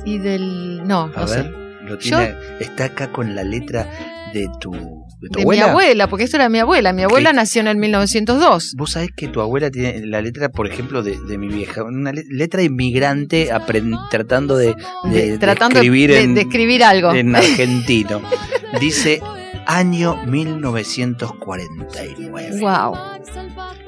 Y 0.04 0.18
del. 0.18 0.82
No, 0.86 1.10
A 1.14 1.20
no 1.20 1.26
sé. 1.28 1.42
ver, 1.42 1.50
lo 1.86 1.96
tiene, 1.98 2.34
está 2.60 2.84
acá 2.86 3.12
con 3.12 3.34
la 3.36 3.44
letra 3.44 3.88
de 4.34 4.48
tu, 4.60 4.72
de 4.72 5.28
tu 5.28 5.34
De 5.38 5.42
abuela. 5.42 5.64
mi 5.66 5.70
abuela, 5.70 6.08
porque 6.08 6.24
esto 6.24 6.36
era 6.38 6.48
mi 6.48 6.58
abuela. 6.58 6.92
Mi 6.92 7.02
abuela 7.02 7.30
¿Qué? 7.30 7.36
nació 7.36 7.60
en 7.60 7.68
el 7.68 7.76
1902. 7.76 8.74
Vos 8.76 8.90
sabés 8.92 9.10
que 9.14 9.28
tu 9.28 9.40
abuela 9.40 9.70
tiene 9.70 10.04
la 10.06 10.20
letra, 10.22 10.48
por 10.48 10.66
ejemplo, 10.66 11.02
de, 11.04 11.16
de 11.28 11.38
mi 11.38 11.46
vieja, 11.48 11.84
una 11.84 12.12
le- 12.12 12.24
letra 12.28 12.62
inmigrante 12.62 13.48
tratando 14.10 14.56
de, 14.56 14.74
de- 15.04 15.38
tratando 15.38 15.76
escribir, 15.78 16.10
en, 16.12 16.34
de 16.34 16.40
escribir 16.40 16.82
algo. 16.82 17.12
en 17.12 17.36
argentino. 17.36 18.20
Dice 18.80 19.20
año 19.66 20.16
1949. 20.26 22.60
Wow. 22.60 22.96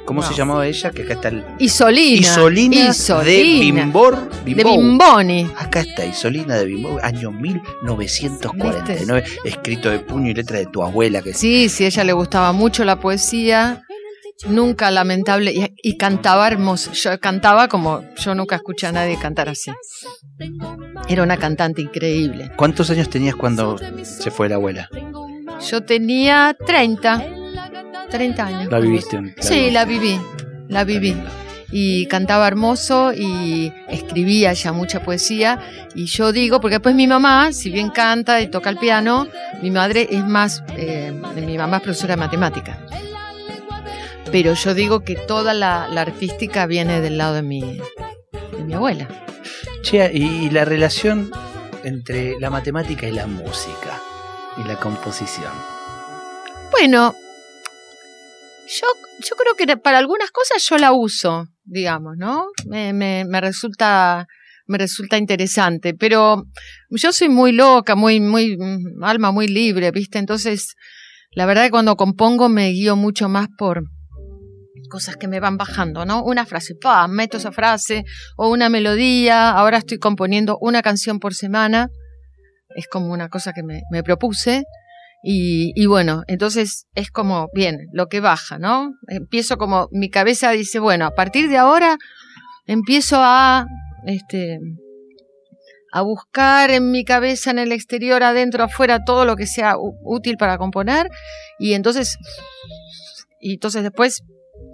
¿Cómo 0.05 0.23
se 0.23 0.35
llamaba 0.35 0.67
ella? 0.67 0.91
Que 0.91 1.03
acá 1.03 1.15
está 1.15 1.29
el... 1.29 1.45
Isolina. 1.59 2.21
Isolina, 2.21 2.93
de. 3.25 3.43
Bimbor. 3.43 4.31
De. 4.45 4.55
Bimboni. 4.55 5.51
Acá 5.57 5.81
está, 5.81 6.05
Isolina 6.05 6.57
de 6.57 6.67
Bimbor, 6.67 7.03
año 7.03 7.31
1949, 7.31 9.25
escrito 9.45 9.91
de 9.91 10.01
puño 10.01 10.31
y 10.31 10.35
letra 10.35 10.59
de 10.59 10.67
tu 10.67 10.83
abuela. 10.83 11.23
Que 11.23 11.33
Sí, 11.33 11.69
sí, 11.69 11.85
a 11.85 11.87
ella 11.87 12.05
le 12.05 12.13
gustaba 12.13 12.53
mucho 12.53 12.85
la 12.85 13.01
poesía. 13.01 13.83
Nunca 14.49 14.91
lamentable. 14.91 15.53
Y, 15.53 15.75
y 15.83 15.97
cantaba 15.97 16.47
hermoso. 16.49 16.93
Yo 16.93 17.19
cantaba 17.19 17.69
como 17.69 18.03
yo 18.17 18.35
nunca 18.35 18.57
escuché 18.57 18.89
a 18.89 18.93
nadie 18.93 19.17
cantar 19.19 19.49
así. 19.49 19.71
Era 21.09 21.23
una 21.23 21.37
cantante 21.39 21.81
increíble. 21.81 22.51
¿Cuántos 22.57 22.91
años 22.91 23.09
tenías 23.09 23.37
cuando 23.37 23.77
se 24.03 24.31
fue 24.31 24.49
la 24.49 24.57
abuela? 24.57 24.91
Yo 25.71 25.83
tenía 25.85 26.55
30. 26.67 27.44
30 28.15 28.47
años. 28.47 28.71
¿La 28.71 28.79
viviste? 28.79 29.35
Sí, 29.41 29.71
la 29.73 29.85
viví. 29.85 30.21
La 30.69 30.85
viví. 30.85 31.17
y 31.77 32.07
cantaba 32.07 32.47
hermoso 32.47 33.13
y 33.13 33.73
escribía 33.89 34.53
ya 34.53 34.73
mucha 34.73 35.03
poesía. 35.03 35.59
Y 35.97 36.05
yo 36.07 36.31
digo, 36.31 36.61
porque 36.61 36.77
después 36.77 36.95
mi 36.95 37.09
mamá, 37.09 37.53
si 37.53 37.71
bien 37.71 37.91
canta 37.91 38.41
y 38.41 38.47
toca 38.47 38.71
el 38.71 38.77
piano, 38.77 39.27
mi 39.61 39.73
madre 39.73 40.07
es 40.09 40.25
más, 40.25 40.63
eh, 40.77 41.13
mi 41.35 41.59
mamá 41.59 41.79
es 41.79 41.83
profesora 41.83 42.15
de 42.15 42.21
matemática. 42.21 42.79
Pero 44.31 44.55
yo 44.55 44.75
digo 44.75 45.01
que 45.01 45.17
toda 45.17 45.53
la, 45.53 45.89
la 45.89 46.03
artística 46.03 46.67
viene 46.67 47.01
del 47.01 47.19
lado 47.19 47.35
de 47.35 47.43
mi, 47.43 47.63
de 48.57 48.63
mi 48.65 48.75
abuela. 48.75 49.09
Che, 49.83 50.11
y, 50.15 50.47
y 50.47 50.51
la 50.51 50.65
relación 50.65 51.33
entre 51.83 52.39
la 52.39 52.51
matemática 52.51 53.09
y 53.09 53.13
la 53.13 53.27
música 53.27 54.01
y 54.57 54.69
la 54.69 54.77
composición. 54.77 55.53
Bueno, 56.71 57.15
yo, 58.69 58.87
yo 59.21 59.37
creo 59.37 59.55
que 59.57 59.77
para 59.77 59.99
algunas 59.99 60.31
cosas 60.31 60.65
yo 60.69 60.79
la 60.79 60.93
uso, 60.93 61.47
digamos, 61.65 62.17
¿no? 62.17 62.47
Me, 62.67 62.93
me, 62.93 63.25
me 63.25 63.41
resulta 63.41 64.27
me 64.67 64.79
resulta 64.79 65.19
interesante, 65.19 65.95
pero 65.95 66.45
yo 66.89 67.13
soy 67.13 67.29
muy 67.29 67.53
loca, 67.53 67.95
muy, 67.95 68.21
muy, 68.21 68.57
mm, 68.57 69.05
alma 69.05 69.31
muy 69.31 69.47
libre, 69.47 69.91
¿viste? 69.91 70.19
Entonces, 70.19 70.75
la 71.33 71.47
verdad 71.47 71.65
que 71.65 71.71
cuando 71.71 71.97
compongo 71.97 72.49
me 72.49 72.71
guío 72.71 72.97
mucho 72.97 73.29
más 73.29 73.49
por 73.59 73.83
cosas 74.89 75.17
que 75.17 75.29
me 75.29 75.41
van 75.41 75.57
bajando, 75.57 76.05
¿no? 76.07 76.23
Una 76.23 76.47
frase, 76.47 76.75
pa, 76.81 77.07
meto 77.09 77.37
esa 77.37 77.53
frase, 77.53 78.05
o 78.37 78.49
una 78.49 78.69
melodía, 78.69 79.51
ahora 79.51 79.79
estoy 79.79 79.99
componiendo 79.99 80.57
una 80.61 80.83
canción 80.83 81.19
por 81.19 81.35
semana, 81.35 81.89
es 82.77 82.87
como 82.89 83.13
una 83.13 83.29
cosa 83.29 83.53
que 83.53 83.63
me, 83.63 83.83
me 83.91 84.03
propuse, 84.03 84.65
y, 85.27 85.73
y, 85.75 85.87
bueno, 85.87 86.23
entonces 86.27 86.87
es 86.95 87.11
como, 87.11 87.49
bien, 87.55 87.89
lo 87.95 88.09
que 88.09 88.21
baja, 88.21 88.59
¿no? 88.59 88.93
Empiezo 89.09 89.57
como, 89.57 89.89
mi 89.91 90.11
cabeza 90.11 90.51
dice, 90.51 90.81
bueno, 90.81 91.07
a 91.07 91.15
partir 91.15 91.49
de 91.49 91.57
ahora 91.57 91.97
empiezo 92.67 93.17
a, 93.21 93.67
este, 94.05 94.59
a 95.93 96.03
buscar 96.03 96.71
en 96.71 96.91
mi 96.91 97.07
cabeza, 97.07 97.51
en 97.51 97.59
el 97.59 97.73
exterior, 97.73 98.23
adentro, 98.23 98.65
afuera, 98.65 99.05
todo 99.07 99.25
lo 99.25 99.35
que 99.35 99.47
sea 99.47 99.77
útil 99.79 100.37
para 100.37 100.59
componer, 100.59 101.09
y 101.59 101.73
entonces, 101.73 102.19
y 103.41 103.55
entonces 103.55 103.83
después 103.83 104.25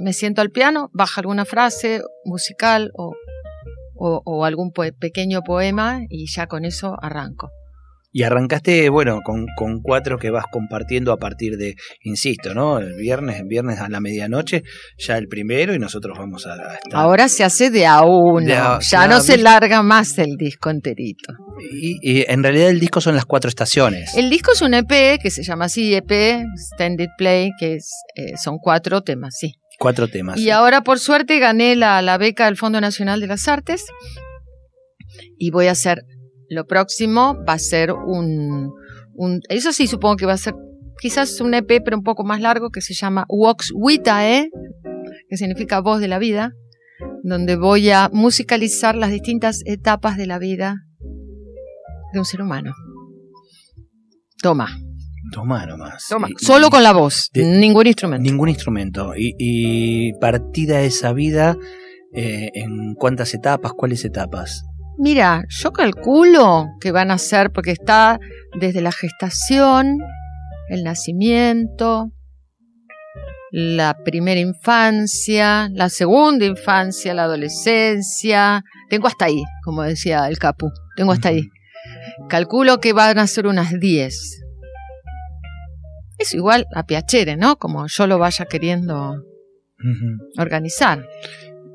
me 0.00 0.12
siento 0.12 0.42
al 0.42 0.50
piano, 0.50 0.90
baja 0.92 1.20
alguna 1.20 1.44
frase 1.44 2.02
musical 2.24 2.90
o, 2.94 3.14
o, 3.94 4.44
algún 4.44 4.72
pequeño 4.72 5.42
poema 5.42 6.00
y 6.08 6.26
ya 6.26 6.48
con 6.48 6.64
eso 6.64 6.96
arranco. 7.00 7.52
Y 8.12 8.24
arrancaste, 8.24 8.88
bueno, 8.88 9.20
con, 9.22 9.46
con, 9.56 9.80
cuatro 9.82 10.18
que 10.18 10.30
vas 10.30 10.44
compartiendo 10.50 11.12
a 11.12 11.18
partir 11.18 11.56
de, 11.56 11.76
insisto, 12.02 12.54
¿no? 12.54 12.78
El 12.78 12.96
viernes, 12.96 13.40
el 13.40 13.46
viernes 13.46 13.78
a 13.78 13.88
la 13.88 14.00
medianoche, 14.00 14.64
ya 14.98 15.16
el 15.16 15.28
primero 15.28 15.74
y 15.74 15.78
nosotros 15.78 16.18
vamos 16.18 16.46
a... 16.46 16.54
a 16.54 16.74
estar... 16.74 16.94
Ahora 16.94 17.28
se 17.28 17.44
hace 17.44 17.70
de 17.70 17.86
a 17.86 18.02
uno, 18.02 18.44
de 18.44 18.54
a, 18.54 18.80
ya 18.80 19.06
no 19.06 19.20
se 19.20 19.38
larga 19.38 19.82
más 19.82 20.18
el 20.18 20.36
disco 20.36 20.70
enterito. 20.70 21.34
Y, 21.72 21.98
y, 22.02 22.24
en 22.26 22.42
realidad 22.42 22.70
el 22.70 22.80
disco 22.80 23.00
son 23.00 23.14
las 23.14 23.26
cuatro 23.26 23.48
estaciones. 23.48 24.16
El 24.16 24.28
disco 24.28 24.52
es 24.52 24.62
un 24.62 24.74
EP 24.74 25.20
que 25.20 25.30
se 25.30 25.44
llama 25.44 25.66
así, 25.66 25.94
EP, 25.94 26.10
Extended 26.10 27.10
Play, 27.16 27.50
que 27.58 27.74
es, 27.76 27.90
eh, 28.16 28.36
son 28.36 28.58
cuatro 28.58 29.02
temas, 29.02 29.36
sí. 29.38 29.54
Cuatro 29.78 30.08
temas. 30.08 30.36
Y 30.36 30.44
sí. 30.44 30.50
ahora 30.50 30.82
por 30.82 30.98
suerte 30.98 31.38
gané 31.38 31.76
la, 31.76 32.02
la 32.02 32.18
beca 32.18 32.46
del 32.46 32.56
Fondo 32.56 32.80
Nacional 32.80 33.20
de 33.20 33.28
las 33.28 33.46
Artes 33.46 33.84
y 35.38 35.50
voy 35.50 35.68
a 35.68 35.72
hacer 35.72 36.02
lo 36.50 36.66
próximo 36.66 37.38
va 37.48 37.54
a 37.54 37.58
ser 37.58 37.92
un, 37.92 38.72
un, 39.14 39.40
eso 39.48 39.72
sí 39.72 39.86
supongo 39.86 40.16
que 40.16 40.26
va 40.26 40.32
a 40.32 40.38
ser 40.38 40.54
quizás 41.00 41.40
un 41.40 41.54
EP 41.54 41.80
pero 41.84 41.96
un 41.96 42.02
poco 42.02 42.24
más 42.24 42.40
largo 42.40 42.70
que 42.70 42.80
se 42.80 42.92
llama 42.92 43.24
Vox 43.28 43.72
Vitae, 43.74 44.50
que 45.28 45.36
significa 45.36 45.80
voz 45.80 46.00
de 46.00 46.08
la 46.08 46.18
vida, 46.18 46.52
donde 47.22 47.56
voy 47.56 47.90
a 47.90 48.10
musicalizar 48.12 48.96
las 48.96 49.12
distintas 49.12 49.62
etapas 49.64 50.16
de 50.16 50.26
la 50.26 50.38
vida 50.40 50.74
de 52.12 52.18
un 52.18 52.24
ser 52.24 52.42
humano. 52.42 52.74
Toma. 54.42 54.68
Toma 55.32 55.66
nomás. 55.66 56.06
Toma. 56.08 56.28
Y, 56.28 56.44
Solo 56.44 56.68
con 56.68 56.82
la 56.82 56.92
voz, 56.92 57.30
de, 57.32 57.44
ningún 57.44 57.86
instrumento. 57.86 58.28
Ningún 58.28 58.48
instrumento. 58.48 59.12
Y, 59.16 59.36
y 59.38 60.12
partida 60.14 60.82
esa 60.82 61.12
vida, 61.12 61.56
eh, 62.12 62.50
¿en 62.54 62.94
cuántas 62.94 63.34
etapas? 63.34 63.72
¿Cuáles 63.74 64.04
etapas? 64.04 64.64
Mira, 65.02 65.44
yo 65.48 65.72
calculo 65.72 66.66
que 66.78 66.92
van 66.92 67.10
a 67.10 67.16
ser, 67.16 67.50
porque 67.52 67.70
está 67.70 68.20
desde 68.60 68.82
la 68.82 68.92
gestación, 68.92 69.96
el 70.68 70.84
nacimiento, 70.84 72.12
la 73.50 73.96
primera 74.04 74.38
infancia, 74.38 75.70
la 75.72 75.88
segunda 75.88 76.44
infancia, 76.44 77.14
la 77.14 77.22
adolescencia. 77.24 78.62
Tengo 78.90 79.06
hasta 79.06 79.24
ahí, 79.24 79.42
como 79.64 79.84
decía 79.84 80.28
el 80.28 80.38
Capu. 80.38 80.70
Tengo 80.96 81.12
hasta 81.12 81.30
ahí. 81.30 81.48
Calculo 82.28 82.78
que 82.78 82.92
van 82.92 83.18
a 83.18 83.26
ser 83.26 83.46
unas 83.46 83.80
10. 83.80 84.44
Es 86.18 86.34
igual 86.34 86.66
a 86.74 86.84
Piacere, 86.84 87.38
¿no? 87.38 87.56
Como 87.56 87.86
yo 87.86 88.06
lo 88.06 88.18
vaya 88.18 88.44
queriendo 88.44 89.12
uh 89.12 89.16
-huh. 89.16 90.18
organizar. 90.36 91.06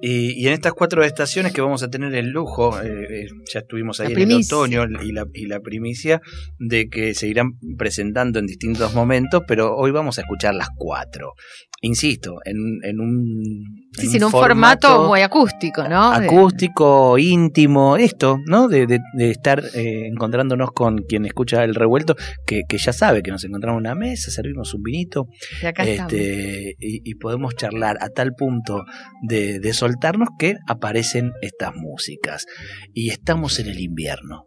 Y, 0.02 0.32
y, 0.42 0.48
en 0.48 0.54
estas 0.54 0.74
cuatro 0.74 1.04
estaciones 1.04 1.54
que 1.54 1.62
vamos 1.62 1.82
a 1.84 1.90
tener 1.90 2.14
el 2.16 2.28
lujo, 2.30 2.80
eh, 2.82 3.24
eh, 3.24 3.28
ya 3.52 3.60
estuvimos 3.62 4.00
ahí 4.00 4.14
en 4.14 4.32
el 4.32 4.42
otoño 4.44 4.84
y 5.02 5.12
la, 5.12 5.26
y 5.34 5.46
la, 5.46 5.60
primicia 5.60 6.22
de 6.60 6.90
que 6.90 7.14
se 7.14 7.28
irán 7.28 7.58
presentando 7.78 8.40
en 8.40 8.46
distintos 8.46 8.94
momentos, 8.94 9.44
pero 9.48 9.76
hoy 9.76 9.92
vamos 9.92 10.18
a 10.18 10.22
escuchar 10.22 10.54
las 10.56 10.70
cuatro. 10.76 11.34
Insisto, 11.82 12.38
en, 12.46 12.56
en 12.84 13.00
un, 13.02 13.90
sí, 13.92 14.08
en 14.16 14.24
un, 14.24 14.26
un 14.26 14.32
formato, 14.32 14.88
formato, 14.88 15.08
muy 15.08 15.22
acústico, 15.22 15.88
¿no? 15.88 16.14
Acústico, 16.14 17.18
íntimo, 17.18 17.98
esto, 17.98 18.40
¿no? 18.48 18.70
De, 18.70 18.88
de, 18.88 19.00
de 19.14 19.30
estar 19.30 19.62
eh, 19.76 20.08
encontrándonos 20.08 20.72
con 20.72 21.00
quien 21.00 21.26
escucha 21.26 21.64
el 21.66 21.76
revuelto, 21.76 22.16
que, 22.48 22.62
que, 22.68 22.78
ya 22.78 22.94
sabe 22.94 23.22
que 23.22 23.32
nos 23.32 23.44
encontramos 23.44 23.80
en 23.80 23.88
una 23.88 23.96
mesa, 23.96 24.32
servimos 24.32 24.74
un 24.74 24.84
vinito 24.84 25.28
y, 25.62 25.66
acá 25.66 25.84
este, 25.84 26.76
y, 26.80 27.02
y 27.04 27.16
podemos 27.16 27.56
charlar 27.56 27.98
a 28.00 28.08
tal 28.10 28.34
punto 28.36 28.86
de, 29.22 29.60
de 29.60 29.74
soltarnos 29.74 30.30
que 30.40 30.56
aparecen 30.68 31.34
estas 31.42 31.76
músicas. 31.76 32.46
Y 32.94 33.10
estamos 33.10 33.60
en 33.60 33.68
el 33.68 33.80
invierno. 33.82 34.46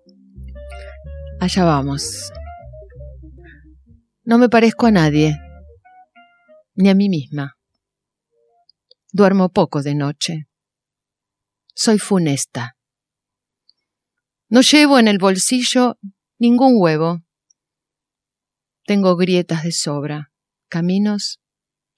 Allá 1.41 1.65
vamos. 1.65 2.33
No 4.25 4.39
me 4.39 4.49
parezco 4.49 4.87
a 4.87 4.91
nadie, 4.91 5.39
ni 6.79 6.89
a 6.91 6.95
mí 6.95 7.09
misma. 7.09 7.59
Duermo 9.11 9.49
poco 9.49 9.83
de 9.83 9.97
noche. 9.97 10.47
soy 11.75 11.99
funesta. 11.99 12.77
No 14.49 14.61
llevo 14.63 14.99
en 14.99 15.09
el 15.09 15.19
bolsillo 15.19 15.99
ningún 16.39 16.75
huevo. 16.77 17.21
Tengo 18.85 19.17
grietas 19.17 19.65
de 19.65 19.73
sobra, 19.73 20.33
caminos 20.69 21.41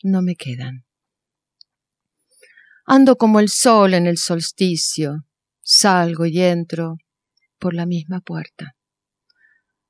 no 0.02 0.22
me 0.22 0.34
quedan. 0.34 0.86
Ando 2.86 3.16
como 3.16 3.38
el 3.38 3.50
sol 3.50 3.92
en 3.92 4.06
el 4.06 4.16
solsticio, 4.16 5.26
salgo 5.60 6.24
y 6.24 6.40
entro 6.40 6.96
por 7.58 7.74
la 7.74 7.84
misma 7.84 8.20
puerta. 8.20 8.76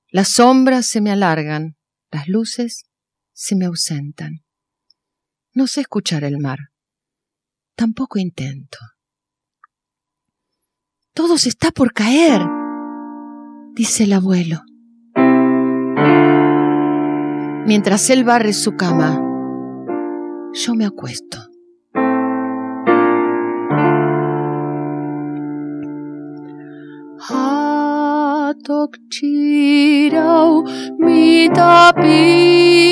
Las 0.08 0.32
sombras 0.32 0.86
se 0.88 1.00
me 1.00 1.12
alargan, 1.12 1.76
las 2.10 2.26
luces 2.26 2.84
se 3.32 3.54
me 3.54 3.66
ausentan. 3.66 4.44
No 5.52 5.66
sé 5.66 5.80
escuchar 5.80 6.22
el 6.22 6.38
mar, 6.38 6.58
tampoco 7.74 8.20
intento. 8.20 8.78
Todo 11.12 11.38
se 11.38 11.48
está 11.48 11.72
por 11.72 11.92
caer, 11.92 12.40
dice 13.74 14.04
el 14.04 14.12
abuelo. 14.12 14.60
Mientras 17.66 18.08
él 18.10 18.22
barre 18.22 18.52
su 18.52 18.76
cama, 18.76 19.20
yo 20.52 20.76
me 20.76 20.86
acuesto. 20.86 21.38
Hatok 27.28 28.96
chirau 29.08 30.64
mi 30.98 31.48
tapiga 31.52 32.90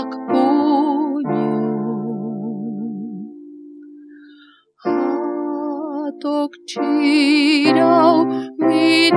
chisiak 0.00 0.12
punyu. 0.28 1.52
Hatok 4.84 6.52
chirau 6.68 8.24
mi 8.58 9.10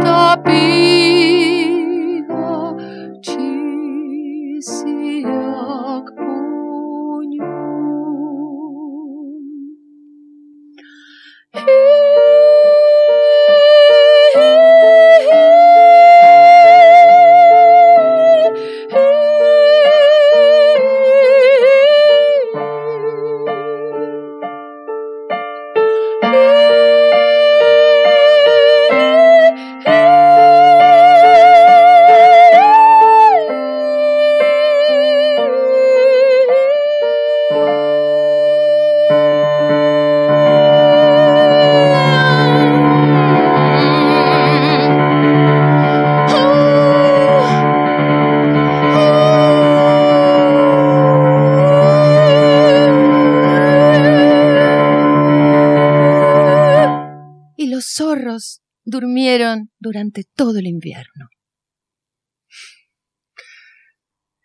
durante 59.84 60.24
todo 60.36 60.58
el 60.58 60.67
invierno. 60.67 61.30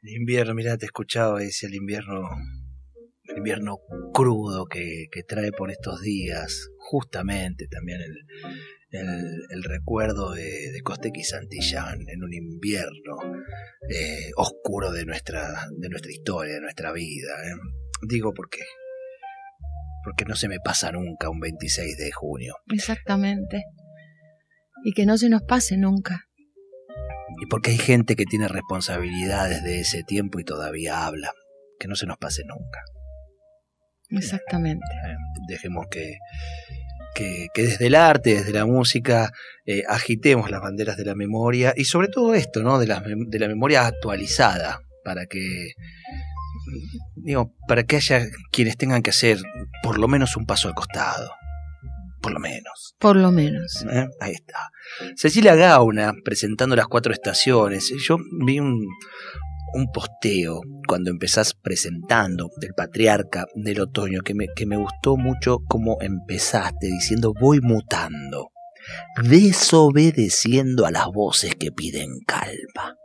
El 0.03 0.17
invierno, 0.17 0.55
mirá, 0.55 0.77
te 0.77 0.87
escuchaba, 0.87 1.41
dice 1.41 1.67
el 1.67 1.75
invierno, 1.75 2.29
el 3.25 3.39
invierno 3.39 3.79
crudo 4.13 4.67
que, 4.67 5.07
que 5.11 5.23
trae 5.23 5.51
por 5.53 5.71
estos 5.71 6.01
días, 6.01 6.69
justamente 6.79 7.67
también 7.69 8.01
el, 8.01 8.15
el, 8.91 9.43
el 9.51 9.65
recuerdo 9.65 10.33
de, 10.33 10.71
de 10.73 10.81
Costequi 10.83 11.25
Santillán 11.25 12.09
en 12.09 12.23
un 12.23 12.33
invierno 12.33 13.17
eh, 13.91 14.31
oscuro 14.37 14.93
de 14.93 15.05
nuestra, 15.05 15.67
de 15.77 15.89
nuestra 15.89 16.13
historia, 16.13 16.55
de 16.55 16.61
nuestra 16.61 16.93
vida. 16.93 17.33
¿eh? 17.45 17.57
Digo 18.09 18.33
porque, 18.35 18.63
porque 20.05 20.25
no 20.25 20.37
se 20.37 20.49
me 20.49 20.59
pasa 20.61 20.93
nunca 20.93 21.29
un 21.29 21.41
26 21.41 21.97
de 21.97 22.13
junio. 22.13 22.55
Exactamente. 22.73 23.65
Y 24.85 24.93
que 24.93 25.07
no 25.07 25.19
se 25.19 25.29
nos 25.29 25.43
pase 25.43 25.77
nunca. 25.77 26.27
Y 27.41 27.47
porque 27.47 27.71
hay 27.71 27.79
gente 27.79 28.17
que 28.17 28.25
tiene 28.25 28.49
responsabilidades 28.49 29.63
de 29.63 29.81
ese 29.81 30.03
tiempo 30.03 30.41
y 30.41 30.45
todavía 30.45 31.07
habla. 31.07 31.33
Que 31.79 31.89
no 31.89 31.95
se 31.95 32.07
nos 32.07 32.19
pase 32.19 32.43
nunca. 32.45 32.81
Exactamente. 34.11 34.87
Eh, 35.07 35.15
dejemos 35.49 35.87
que, 35.91 36.19
que, 37.15 37.49
que 37.53 37.63
desde 37.63 37.87
el 37.89 37.95
arte, 37.95 38.35
desde 38.35 38.53
la 38.53 38.67
música, 38.67 39.33
eh, 39.67 39.83
agitemos 39.89 40.51
las 40.51 40.61
banderas 40.61 40.97
de 40.97 41.05
la 41.05 41.15
memoria 41.15 41.75
y 41.77 41.85
sobre 41.85 42.09
todo 42.09 42.35
esto, 42.35 42.63
¿no? 42.63 42.79
De 42.79 42.87
la, 42.87 43.01
de 43.01 43.39
la 43.39 43.49
memoria 43.49 43.87
actualizada, 43.87 44.81
para 45.05 45.27
que, 45.27 45.73
digo, 47.17 47.55
para 47.67 47.85
que 47.85 47.97
haya 47.97 48.23
quienes 48.51 48.77
tengan 48.77 49.03
que 49.03 49.11
hacer 49.11 49.39
por 49.83 49.99
lo 49.99 50.09
menos 50.09 50.37
un 50.37 50.47
paso 50.47 50.69
al 50.69 50.75
costado. 50.75 51.31
Por 52.21 52.33
lo 52.33 52.41
menos. 52.41 52.95
Por 52.99 53.17
lo 53.17 53.31
menos. 53.31 53.85
¿eh? 53.91 54.07
Ahí 54.21 54.33
está. 54.33 54.71
Cecilia 55.17 55.55
Gauna 55.55 56.13
presentando 56.25 56.75
las 56.75 56.87
cuatro 56.87 57.13
estaciones. 57.13 57.93
Yo 58.07 58.17
vi 58.45 58.59
un, 58.59 58.87
un 59.75 59.93
posteo 59.93 60.61
cuando 60.87 61.11
empezás 61.11 61.55
presentando 61.55 62.51
del 62.61 62.75
patriarca 62.75 63.47
del 63.55 63.81
otoño 63.81 64.21
que 64.23 64.35
me, 64.35 64.47
que 64.55 64.67
me 64.67 64.77
gustó 64.77 65.17
mucho 65.17 65.59
cómo 65.69 65.99
empezaste 66.01 66.87
diciendo 66.87 67.35
voy 67.39 67.61
mutando, 67.61 68.49
desobedeciendo 69.23 70.87
a 70.87 70.91
las 70.91 71.07
voces 71.07 71.55
que 71.55 71.73
piden 71.73 72.21
calma. 72.27 72.97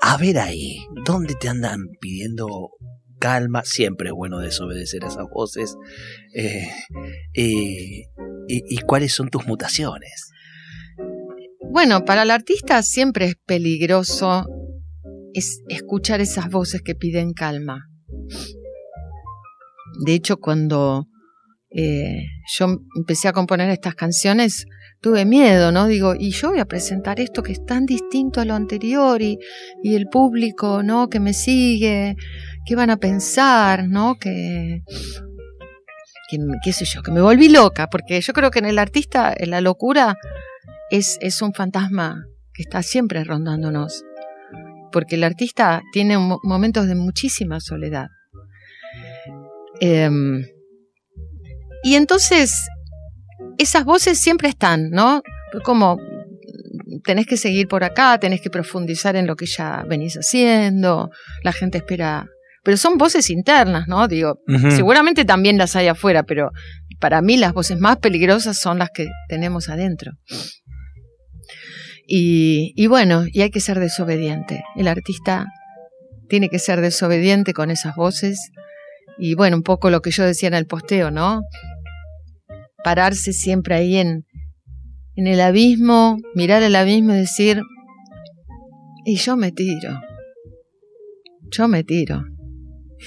A 0.00 0.18
ver 0.18 0.38
ahí, 0.38 0.84
¿dónde 1.04 1.34
te 1.34 1.48
andan 1.48 1.80
pidiendo 1.98 2.46
calma? 3.22 3.62
Siempre 3.64 4.08
es 4.08 4.14
bueno 4.14 4.40
desobedecer 4.40 5.04
a 5.04 5.08
esas 5.08 5.28
voces. 5.32 5.76
Eh, 6.34 6.68
y, 7.32 8.04
¿Y 8.48 8.78
cuáles 8.78 9.14
son 9.14 9.28
tus 9.28 9.46
mutaciones? 9.46 10.32
Bueno, 11.70 12.04
para 12.04 12.24
el 12.24 12.32
artista 12.32 12.82
siempre 12.82 13.26
es 13.26 13.36
peligroso 13.46 14.46
es 15.34 15.62
escuchar 15.68 16.20
esas 16.20 16.50
voces 16.50 16.82
que 16.82 16.94
piden 16.94 17.32
calma. 17.32 17.88
De 20.04 20.14
hecho, 20.14 20.38
cuando 20.38 21.06
eh, 21.70 22.24
yo 22.58 22.66
empecé 22.96 23.28
a 23.28 23.32
componer 23.32 23.70
estas 23.70 23.94
canciones, 23.94 24.66
tuve 25.00 25.24
miedo, 25.24 25.72
¿no? 25.72 25.86
Digo, 25.86 26.14
y 26.18 26.30
yo 26.30 26.50
voy 26.50 26.60
a 26.60 26.66
presentar 26.66 27.20
esto 27.20 27.42
que 27.42 27.52
es 27.52 27.64
tan 27.64 27.86
distinto 27.86 28.40
a 28.40 28.44
lo 28.44 28.54
anterior 28.54 29.20
y, 29.20 29.38
y 29.82 29.94
el 29.94 30.06
público, 30.06 30.82
¿no? 30.82 31.08
Que 31.08 31.20
me 31.20 31.34
sigue, 31.34 32.16
¿qué 32.66 32.76
van 32.76 32.90
a 32.90 32.96
pensar, 32.96 33.88
¿no? 33.88 34.16
Que, 34.18 34.82
qué 36.64 36.72
sé 36.72 36.84
yo, 36.84 37.02
que 37.02 37.10
me 37.10 37.20
volví 37.20 37.48
loca, 37.48 37.88
porque 37.88 38.20
yo 38.20 38.32
creo 38.32 38.50
que 38.50 38.58
en 38.60 38.66
el 38.66 38.78
artista 38.78 39.32
en 39.36 39.50
la 39.50 39.60
locura 39.60 40.16
es, 40.90 41.18
es 41.20 41.42
un 41.42 41.52
fantasma 41.52 42.24
que 42.54 42.62
está 42.62 42.82
siempre 42.82 43.22
rondándonos, 43.24 44.02
porque 44.92 45.16
el 45.16 45.24
artista 45.24 45.82
tiene 45.92 46.18
mo- 46.18 46.40
momentos 46.42 46.86
de 46.86 46.94
muchísima 46.94 47.60
soledad. 47.60 48.06
Em, 49.80 50.42
y 51.82 51.94
entonces, 51.96 52.54
esas 53.58 53.84
voces 53.84 54.18
siempre 54.20 54.48
están, 54.48 54.90
¿no? 54.90 55.22
Como 55.64 55.98
tenés 57.04 57.26
que 57.26 57.36
seguir 57.36 57.68
por 57.68 57.84
acá, 57.84 58.18
tenés 58.18 58.40
que 58.40 58.50
profundizar 58.50 59.16
en 59.16 59.26
lo 59.26 59.34
que 59.36 59.46
ya 59.46 59.84
venís 59.88 60.14
haciendo, 60.16 61.10
la 61.42 61.52
gente 61.52 61.78
espera. 61.78 62.26
Pero 62.62 62.76
son 62.76 62.96
voces 62.96 63.28
internas, 63.30 63.88
¿no? 63.88 64.06
Digo, 64.06 64.38
seguramente 64.70 65.24
también 65.24 65.58
las 65.58 65.74
hay 65.74 65.88
afuera, 65.88 66.22
pero 66.22 66.50
para 67.00 67.20
mí 67.20 67.36
las 67.36 67.52
voces 67.52 67.78
más 67.80 67.96
peligrosas 67.96 68.56
son 68.56 68.78
las 68.78 68.90
que 68.94 69.08
tenemos 69.28 69.68
adentro. 69.68 70.12
Y, 72.06 72.72
y 72.76 72.86
bueno, 72.86 73.24
y 73.32 73.42
hay 73.42 73.50
que 73.50 73.60
ser 73.60 73.80
desobediente. 73.80 74.62
El 74.76 74.86
artista 74.86 75.46
tiene 76.28 76.48
que 76.48 76.58
ser 76.58 76.80
desobediente 76.80 77.52
con 77.52 77.70
esas 77.70 77.96
voces. 77.96 78.52
Y 79.18 79.34
bueno, 79.34 79.56
un 79.56 79.62
poco 79.62 79.90
lo 79.90 80.00
que 80.00 80.10
yo 80.10 80.24
decía 80.24 80.48
en 80.48 80.54
el 80.54 80.66
posteo, 80.66 81.10
¿no? 81.10 81.42
Pararse 82.84 83.32
siempre 83.32 83.74
ahí 83.74 83.96
en, 83.96 84.24
en 85.14 85.26
el 85.26 85.40
abismo, 85.40 86.18
mirar 86.34 86.62
el 86.62 86.76
abismo 86.76 87.12
y 87.12 87.18
decir, 87.18 87.60
y 89.04 89.16
yo 89.16 89.36
me 89.36 89.52
tiro, 89.52 90.00
yo 91.50 91.68
me 91.68 91.84
tiro. 91.84 92.24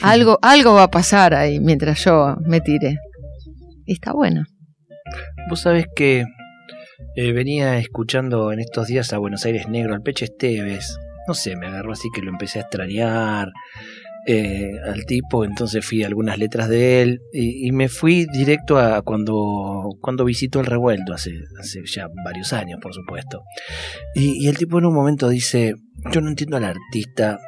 Algo, 0.02 0.40
algo 0.42 0.74
va 0.74 0.84
a 0.84 0.92
pasar 0.92 1.34
ahí 1.34 1.60
mientras 1.60 2.04
yo 2.04 2.36
me 2.46 2.62
tire. 2.62 2.98
Está 3.86 4.14
bueno. 4.14 4.44
Vos 5.50 5.62
sabés 5.62 5.86
que 5.96 6.26
eh, 7.16 7.32
venía 7.32 7.78
escuchando 7.78 8.52
en 8.52 8.60
estos 8.60 8.88
días 8.88 9.14
a 9.14 9.18
Buenos 9.20 9.46
Aires 9.46 9.68
Negro, 9.68 9.94
al 9.94 10.02
Peche 10.02 10.26
Esteves. 10.26 10.98
No 11.28 11.34
sé, 11.34 11.56
me 11.56 11.68
agarró 11.68 11.94
así 11.94 12.10
que 12.14 12.22
lo 12.22 12.30
empecé 12.30 12.60
a 12.60 12.64
extrañar 12.64 13.52
eh, 14.28 14.72
al 14.84 15.06
tipo, 15.06 15.46
entonces 15.46 15.86
fui 15.86 16.04
a 16.04 16.08
algunas 16.08 16.38
letras 16.38 16.68
de 16.68 17.02
él 17.02 17.22
y, 17.32 17.72
me 17.72 17.90
fui 17.90 18.26
directo 18.26 18.80
a 18.80 19.04
cuando, 19.04 19.90
cuando 20.02 20.26
visitó 20.26 20.60
el 20.60 20.66
revuelto, 20.66 21.14
hace, 21.14 21.32
hace 21.60 21.82
ya 21.86 22.08
varios 22.24 22.52
años, 22.52 22.80
por 22.82 22.94
supuesto. 22.94 23.44
Y 24.16 24.48
el 24.48 24.58
tipo 24.58 24.80
en 24.80 24.86
un 24.86 24.94
momento 24.94 25.30
dice, 25.30 25.76
yo 26.12 26.22
no 26.22 26.30
entiendo 26.30 26.58
al 26.58 26.66
artista 26.66 27.40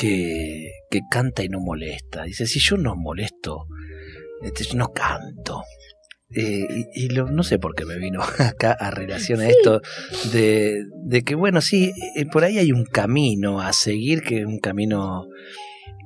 que, 0.00 0.70
que 0.90 1.00
canta 1.10 1.42
y 1.44 1.48
no 1.48 1.60
molesta. 1.60 2.24
Dice, 2.24 2.46
si 2.46 2.58
yo 2.58 2.76
no 2.76 2.96
molesto, 2.96 3.66
este, 4.42 4.64
yo 4.64 4.74
no 4.76 4.88
canto. 4.92 5.62
Eh, 6.34 6.64
y, 6.94 7.04
y 7.06 7.08
lo- 7.08 7.30
no 7.30 7.42
sé 7.42 7.58
por 7.58 7.74
qué 7.74 7.84
me 7.84 7.98
vino 7.98 8.22
acá 8.38 8.72
a 8.78 8.90
relación 8.90 9.40
a 9.40 9.48
esto 9.48 9.80
de, 10.32 10.84
de 11.04 11.22
que, 11.22 11.34
bueno, 11.34 11.60
sí, 11.60 11.92
eh, 12.16 12.24
por 12.26 12.44
ahí 12.44 12.58
hay 12.58 12.72
un 12.72 12.84
camino 12.84 13.60
a 13.60 13.72
seguir, 13.72 14.22
que 14.22 14.40
es 14.40 14.46
un 14.46 14.58
camino 14.60 15.26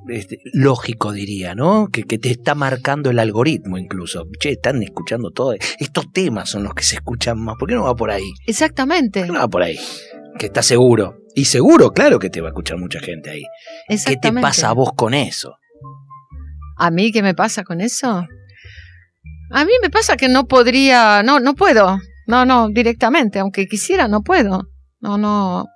este, 0.09 0.38
lógico, 0.52 1.12
diría, 1.12 1.54
¿no? 1.54 1.88
Que, 1.92 2.02
que 2.04 2.18
te 2.18 2.30
está 2.30 2.54
marcando 2.54 3.11
el 3.11 3.18
algoritmo 3.18 3.78
incluso. 3.78 4.26
Che, 4.40 4.50
están 4.52 4.83
escuchando 4.83 5.30
todo. 5.30 5.54
Estos 5.78 6.11
temas 6.12 6.50
son 6.50 6.64
los 6.64 6.74
que 6.74 6.83
se 6.85 6.96
escuchan 6.96 7.38
más. 7.38 7.57
¿Por 7.59 7.68
qué 7.68 7.74
no 7.74 7.85
va 7.85 7.94
por 7.94 8.11
ahí? 8.11 8.30
Exactamente. 8.46 9.20
¿Por 9.20 9.26
qué 9.28 9.33
no 9.35 9.38
va 9.40 9.48
por 9.48 9.62
ahí? 9.62 9.78
Que 10.38 10.46
está 10.46 10.62
seguro. 10.62 11.18
Y 11.34 11.46
seguro, 11.46 11.92
claro 11.92 12.18
que 12.18 12.30
te 12.30 12.40
va 12.40 12.48
a 12.48 12.50
escuchar 12.50 12.78
mucha 12.78 13.00
gente 13.00 13.30
ahí. 13.30 13.42
¿Qué 13.88 14.16
te 14.16 14.32
pasa 14.32 14.70
a 14.70 14.72
vos 14.72 14.90
con 14.94 15.14
eso? 15.14 15.56
¿A 16.76 16.90
mí 16.90 17.12
qué 17.12 17.22
me 17.22 17.34
pasa 17.34 17.64
con 17.64 17.80
eso? 17.80 18.26
A 19.50 19.64
mí 19.64 19.72
me 19.82 19.90
pasa 19.90 20.16
que 20.16 20.28
no 20.28 20.46
podría, 20.46 21.22
no, 21.22 21.40
no 21.40 21.54
puedo. 21.54 21.98
No, 22.26 22.44
no, 22.44 22.68
directamente, 22.68 23.38
aunque 23.38 23.66
quisiera, 23.66 24.08
no 24.08 24.22
puedo. 24.22 24.68
No, 25.00 25.18
no. 25.18 25.66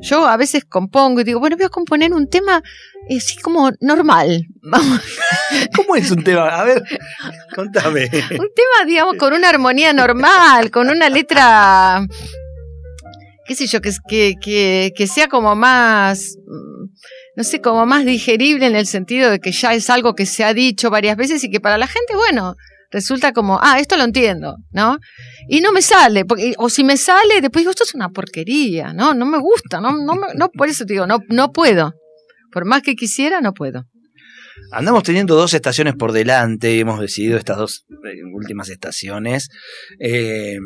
Yo 0.00 0.26
a 0.26 0.36
veces 0.36 0.64
compongo 0.64 1.20
y 1.20 1.24
digo, 1.24 1.40
bueno, 1.40 1.56
voy 1.56 1.66
a 1.66 1.70
componer 1.70 2.12
un 2.12 2.28
tema 2.28 2.62
eh, 3.08 3.16
así 3.16 3.36
como 3.38 3.70
normal. 3.80 4.42
¿Cómo 5.76 5.96
es 5.96 6.10
un 6.10 6.22
tema? 6.22 6.48
A 6.48 6.64
ver, 6.64 6.82
contame. 7.54 8.04
un 8.04 8.48
tema, 8.54 8.84
digamos, 8.86 9.16
con 9.16 9.32
una 9.32 9.48
armonía 9.48 9.92
normal, 9.92 10.70
con 10.70 10.90
una 10.90 11.08
letra, 11.08 12.06
qué 13.46 13.54
sé 13.54 13.66
yo, 13.66 13.80
que, 13.80 13.92
que, 14.40 14.92
que, 14.94 15.06
sea 15.06 15.28
como 15.28 15.54
más, 15.54 16.36
mm, 16.46 16.84
no 17.36 17.44
sé, 17.44 17.60
como 17.60 17.86
más 17.86 18.04
digerible 18.04 18.66
en 18.66 18.76
el 18.76 18.86
sentido 18.86 19.30
de 19.30 19.38
que 19.38 19.52
ya 19.52 19.74
es 19.74 19.88
algo 19.90 20.14
que 20.14 20.26
se 20.26 20.44
ha 20.44 20.54
dicho 20.54 20.90
varias 20.90 21.16
veces 21.16 21.42
y 21.44 21.50
que 21.50 21.60
para 21.60 21.78
la 21.78 21.86
gente, 21.86 22.16
bueno, 22.16 22.54
resulta 22.90 23.32
como, 23.32 23.58
ah, 23.62 23.78
esto 23.78 23.96
lo 23.96 24.04
entiendo, 24.04 24.56
¿no? 24.72 24.98
Y 25.48 25.60
no 25.60 25.72
me 25.72 25.82
sale, 25.82 26.24
porque, 26.24 26.54
o 26.58 26.68
si 26.68 26.84
me 26.84 26.96
sale, 26.96 27.40
después 27.40 27.62
digo, 27.62 27.70
esto 27.70 27.84
es 27.84 27.94
una 27.94 28.08
porquería, 28.10 28.92
¿no? 28.92 29.14
No 29.14 29.26
me 29.26 29.38
gusta, 29.38 29.80
no, 29.80 29.92
no, 29.92 30.14
no 30.34 30.48
por 30.50 30.68
eso 30.68 30.84
te 30.84 30.94
digo, 30.94 31.06
no, 31.06 31.18
no 31.28 31.52
puedo. 31.52 31.94
Por 32.52 32.64
más 32.64 32.82
que 32.82 32.94
quisiera, 32.94 33.40
no 33.40 33.52
puedo. 33.52 33.84
Andamos 34.70 35.02
teniendo 35.02 35.36
dos 35.36 35.54
estaciones 35.54 35.94
por 35.94 36.12
delante 36.12 36.74
y 36.74 36.80
hemos 36.80 37.00
decidido 37.00 37.38
estas 37.38 37.56
dos 37.56 37.86
eh, 37.90 38.22
últimas 38.32 38.68
estaciones 38.68 39.48
eh, 39.98 40.58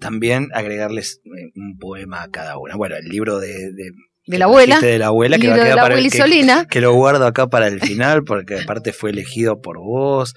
también 0.00 0.48
agregarles 0.54 1.20
eh, 1.24 1.50
un 1.54 1.78
poema 1.78 2.22
a 2.22 2.30
cada 2.30 2.58
una. 2.58 2.76
Bueno, 2.76 2.96
el 2.96 3.08
libro 3.08 3.38
de, 3.38 3.72
de, 3.72 3.90
De 4.28 4.38
la 4.38 4.44
abuela, 4.44 4.78
de 4.80 4.98
la 4.98 5.06
abuela 5.06 5.38
que 5.38 5.48
va 5.48 5.54
a 5.54 5.56
libro 5.56 5.64
de 5.64 5.68
quedar 5.70 5.76
la 5.76 5.82
para 5.82 5.94
abuela 5.94 6.06
el 6.06 6.12
que, 6.12 6.18
Isolina. 6.18 6.66
que 6.70 6.80
lo 6.80 6.92
guardo 6.94 7.26
acá 7.26 7.48
para 7.48 7.66
el 7.68 7.80
final 7.80 8.24
porque 8.24 8.58
aparte 8.60 8.92
fue 8.92 9.10
elegido 9.10 9.60
por 9.60 9.78
vos, 9.78 10.34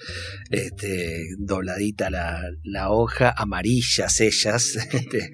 este, 0.50 1.22
dobladita 1.38 2.08
la, 2.10 2.40
la 2.64 2.90
hoja, 2.90 3.32
amarillas 3.36 4.20
ellas. 4.20 4.76
este, 4.92 5.30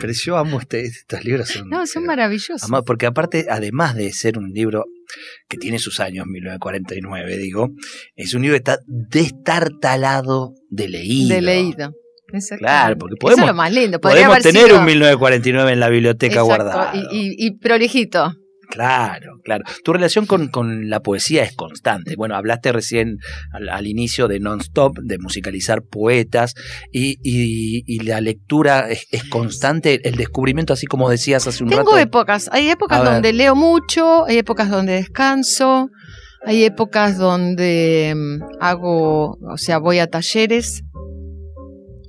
pero 0.00 0.12
yo 0.12 0.36
amo 0.36 0.60
este, 0.60 0.82
estos 0.82 1.24
libros. 1.24 1.48
Son, 1.48 1.68
No, 1.68 1.86
son 1.86 2.02
pero- 2.02 2.06
maravillosos. 2.08 2.62
Ama- 2.64 2.82
Porque 2.82 3.06
aparte, 3.06 3.46
además 3.48 3.94
de 3.94 4.12
ser 4.12 4.38
un 4.38 4.50
libro 4.52 4.84
que 5.48 5.56
tiene 5.58 5.78
sus 5.78 6.00
años, 6.00 6.26
1949, 6.26 7.36
digo, 7.38 7.68
es 8.16 8.34
un 8.34 8.42
libro 8.42 8.54
que 8.54 8.58
está 8.58 8.78
destartalado 8.86 10.54
de 10.68 10.88
leído. 10.88 11.34
De 11.34 11.42
leído. 11.42 11.92
Claro, 12.58 12.96
porque 12.98 13.14
Eso 13.14 13.20
podemos- 13.20 13.44
es 13.44 13.46
lo 13.48 13.54
más 13.54 13.72
lindo. 13.72 14.00
Podría 14.00 14.26
Podemos 14.26 14.42
tener 14.44 14.64
sido- 14.66 14.78
un 14.78 14.84
1949 14.84 15.72
en 15.72 15.80
la 15.80 15.88
biblioteca 15.88 16.40
Exacto, 16.40 16.46
guardado. 16.46 16.90
Y, 17.12 17.18
y- 17.18 17.46
y 17.46 17.58
prolijito. 17.58 18.34
Claro, 18.70 19.34
claro. 19.44 19.64
Tu 19.84 19.92
relación 19.92 20.24
con, 20.24 20.48
con 20.48 20.88
la 20.88 21.00
poesía 21.00 21.42
es 21.42 21.54
constante. 21.54 22.16
Bueno, 22.16 22.36
hablaste 22.36 22.72
recién 22.72 23.18
al, 23.52 23.68
al 23.68 23.86
inicio 23.86 24.28
de 24.28 24.40
non-stop, 24.40 24.96
de 25.02 25.18
musicalizar 25.18 25.82
poetas, 25.82 26.54
y, 26.90 27.18
y- 27.22 27.82
y 27.86 27.98
la 28.00 28.22
lectura 28.22 28.88
es, 28.88 29.06
es 29.10 29.24
constante, 29.24 30.00
el 30.08 30.14
descubrimiento, 30.16 30.72
así 30.72 30.86
como 30.86 31.10
decías 31.10 31.46
hace 31.46 31.62
un 31.64 31.68
Tengo 31.68 31.82
rato. 31.82 31.98
épocas. 31.98 32.48
Hay 32.50 32.70
épocas 32.70 33.04
donde 33.04 33.34
leo 33.34 33.54
mucho, 33.54 34.24
hay 34.24 34.38
épocas 34.38 34.70
donde 34.70 34.94
descanso, 34.94 35.90
hay 36.46 36.64
épocas 36.64 37.18
donde 37.18 38.14
mm, 38.16 38.42
hago, 38.60 39.32
o 39.52 39.56
sea, 39.58 39.76
voy 39.78 39.98
a 39.98 40.06
talleres. 40.06 40.82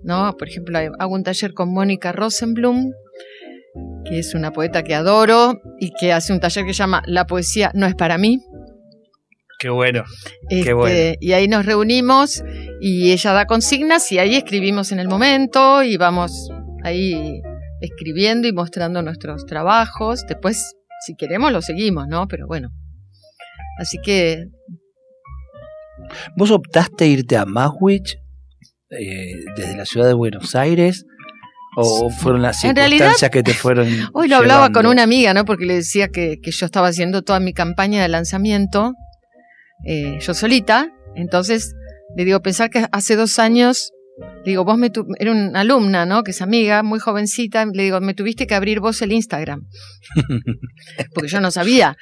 ¿No? 0.04 0.36
Por 0.38 0.50
ejemplo, 0.50 0.78
hago 0.78 1.14
un 1.14 1.24
taller 1.24 1.54
con 1.54 1.74
Mónica 1.74 2.12
Rosenblum, 2.12 2.92
que 4.06 4.20
es 4.20 4.34
una 4.34 4.52
poeta 4.52 4.84
que 4.84 4.96
adoro 4.96 5.62
y 5.80 5.92
que 5.92 6.14
hace 6.14 6.34
un 6.34 6.40
taller 6.40 6.66
que 6.66 6.74
se 6.74 6.80
llama 6.80 7.02
La 7.06 7.26
poesía 7.26 7.72
no 7.74 7.86
es 7.86 7.96
para 7.96 8.18
mí. 8.18 8.42
Qué 9.60 9.70
bueno. 9.70 10.04
Este, 10.50 10.74
bueno. 10.74 11.16
Y 11.22 11.32
ahí 11.32 11.48
nos 11.48 11.66
reunimos 11.66 12.44
y 12.82 13.12
ella 13.14 13.32
da 13.32 13.46
consignas 13.46 14.12
y 14.12 14.20
ahí 14.20 14.36
escribimos 14.36 14.92
en 14.92 15.00
el 15.00 15.08
momento 15.08 15.84
y 15.84 15.96
vamos 15.96 16.50
ahí 16.84 17.42
escribiendo 17.80 18.48
y 18.48 18.54
mostrando 18.54 19.02
nuestros 19.02 19.46
trabajos. 19.46 20.26
Después, 20.28 20.74
si 21.06 21.16
queremos, 21.16 21.54
lo 21.54 21.62
seguimos, 21.62 22.08
¿no? 22.10 22.28
Pero 22.28 22.46
bueno. 22.46 22.72
Así 23.80 23.98
que 24.04 24.48
¿Vos 26.36 26.52
optaste 26.52 27.08
irte 27.08 27.38
a 27.38 27.46
Maswich 27.46 28.18
eh, 29.00 29.34
desde 29.56 29.76
la 29.76 29.86
ciudad 29.86 30.08
de 30.08 30.14
Buenos 30.14 30.56
Aires? 30.56 31.06
¿O 31.76 32.10
fueron 32.12 32.44
las 32.44 32.64
En 32.64 32.76
realidad, 32.76 33.06
circunstancias 33.16 33.32
que 33.32 33.42
te 33.44 33.54
fueron 33.54 33.88
hoy 34.14 34.28
lo 34.28 34.36
hablaba 34.36 34.66
con 34.68 34.84
llevando? 34.84 34.92
una 34.92 35.04
amiga, 35.04 35.34
¿no? 35.34 35.44
Porque 35.44 35.66
le 35.66 35.76
decía 35.76 36.08
que, 36.10 36.40
que 36.40 36.52
yo 36.52 36.66
estaba 36.68 36.88
haciendo 36.88 37.24
toda 37.24 37.40
mi 37.40 37.52
campaña 37.54 38.02
de 38.02 38.10
lanzamiento, 38.10 38.94
eh, 39.86 40.20
yo 40.20 40.34
solita. 40.34 40.90
Entonces, 41.16 41.74
le 42.16 42.26
digo, 42.26 42.42
pensar 42.42 42.70
que 42.70 42.86
hace 42.92 43.16
dos 43.16 43.40
años, 43.40 43.92
le 44.46 44.52
digo, 44.52 44.66
vos 44.66 44.78
me 44.78 44.90
tu- 44.90 45.06
era 45.20 45.32
una 45.32 45.62
alumna, 45.62 46.06
¿no? 46.06 46.24
Que 46.24 46.32
es 46.32 46.42
amiga, 46.42 46.84
muy 46.84 47.00
jovencita, 47.00 47.66
le 47.66 47.84
digo, 47.84 48.02
me 48.02 48.14
tuviste 48.14 48.46
que 48.46 48.56
abrir 48.56 48.80
vos 48.82 49.02
el 49.02 49.12
Instagram. 49.14 49.62
Porque 51.14 51.30
yo 51.30 51.40
no 51.40 51.50
sabía. 51.52 51.96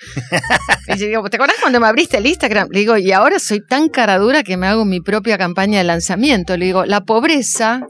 Y 0.88 0.98
yo 0.98 1.06
digo, 1.08 1.30
¿te 1.30 1.38
acordás 1.38 1.58
cuando 1.62 1.80
me 1.80 1.88
abriste 1.88 2.18
el 2.18 2.26
Instagram? 2.26 2.70
Le 2.72 2.80
digo, 2.80 2.98
y 2.98 3.12
ahora 3.12 3.38
soy 3.40 3.62
tan 3.66 3.90
cara 3.90 4.18
dura 4.18 4.44
que 4.44 4.58
me 4.58 4.68
hago 4.68 4.86
mi 4.86 5.02
propia 5.02 5.38
campaña 5.38 5.78
de 5.78 5.84
lanzamiento. 5.84 6.58
Le 6.58 6.66
digo, 6.66 6.86
la 6.86 7.02
pobreza 7.02 7.82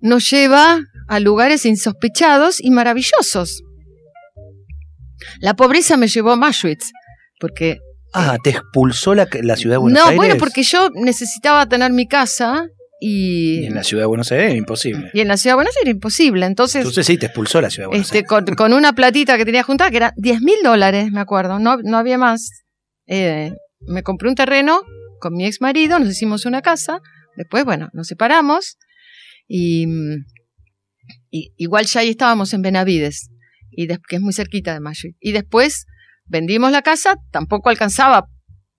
nos 0.00 0.28
lleva 0.30 0.80
a 1.08 1.20
lugares 1.20 1.64
insospechados 1.66 2.60
y 2.60 2.70
maravillosos. 2.70 3.62
La 5.40 5.54
pobreza 5.54 5.96
me 5.96 6.08
llevó 6.08 6.32
a 6.32 6.46
Auschwitz, 6.46 6.90
porque 7.40 7.78
Ah, 8.16 8.36
te 8.44 8.50
expulsó 8.50 9.12
la, 9.14 9.26
la 9.42 9.56
ciudad 9.56 9.74
de 9.74 9.78
Buenos 9.78 9.98
no, 9.98 10.04
Aires. 10.06 10.16
bueno, 10.16 10.36
porque 10.38 10.62
yo 10.62 10.88
necesitaba 10.94 11.66
tener 11.68 11.92
mi 11.92 12.06
casa 12.06 12.68
y, 13.00 13.60
Y 13.60 13.66
en 13.66 13.74
la 13.74 13.84
ciudad 13.84 14.02
de 14.02 14.06
Buenos 14.06 14.30
Aires 14.32 14.52
es 14.52 14.58
imposible. 14.58 15.10
y 15.12 15.20
en 15.20 15.28
la 15.28 15.36
ciudad 15.36 15.52
de 15.52 15.56
Buenos 15.56 15.76
Aires 15.76 15.86
era 15.86 15.90
imposible. 15.90 16.46
Entonces, 16.46 16.76
Entonces 16.82 17.06
sí, 17.06 17.18
te 17.18 17.26
expulsó 17.26 17.60
la 17.60 17.70
ciudad 17.70 17.84
de 17.84 17.88
Buenos 17.88 18.06
este, 18.06 18.18
Aires. 18.18 18.28
con, 18.28 18.44
con 18.54 18.72
una 18.72 18.92
platita 18.92 19.36
que 19.36 19.44
tenía 19.44 19.62
juntada, 19.62 19.90
que 19.90 19.98
era 19.98 20.12
10 20.16 20.40
mil 20.42 20.56
dólares, 20.62 21.10
me 21.10 21.20
acuerdo, 21.20 21.58
no, 21.58 21.76
no 21.82 21.96
había 21.96 22.18
más. 22.18 22.50
Eh, 23.06 23.52
me 23.80 24.02
compré 24.02 24.28
un 24.28 24.34
terreno 24.34 24.80
con 25.20 25.34
mi 25.34 25.46
ex 25.46 25.60
marido, 25.60 25.98
nos 25.98 26.08
hicimos 26.10 26.46
una 26.46 26.62
casa, 26.62 27.00
después, 27.36 27.64
bueno, 27.64 27.88
nos 27.92 28.06
separamos 28.06 28.76
y, 29.48 29.86
y 31.30 31.52
igual 31.56 31.86
ya 31.86 32.00
ahí 32.00 32.10
estábamos 32.10 32.52
en 32.54 32.62
Benavides, 32.62 33.30
y 33.70 33.86
que 33.88 34.16
es 34.16 34.20
muy 34.20 34.32
cerquita 34.32 34.72
de 34.72 34.80
Mashuit. 34.80 35.16
Y 35.20 35.32
después 35.32 35.86
vendimos 36.26 36.72
la 36.72 36.82
casa, 36.82 37.16
tampoco 37.30 37.70
alcanzaba 37.70 38.26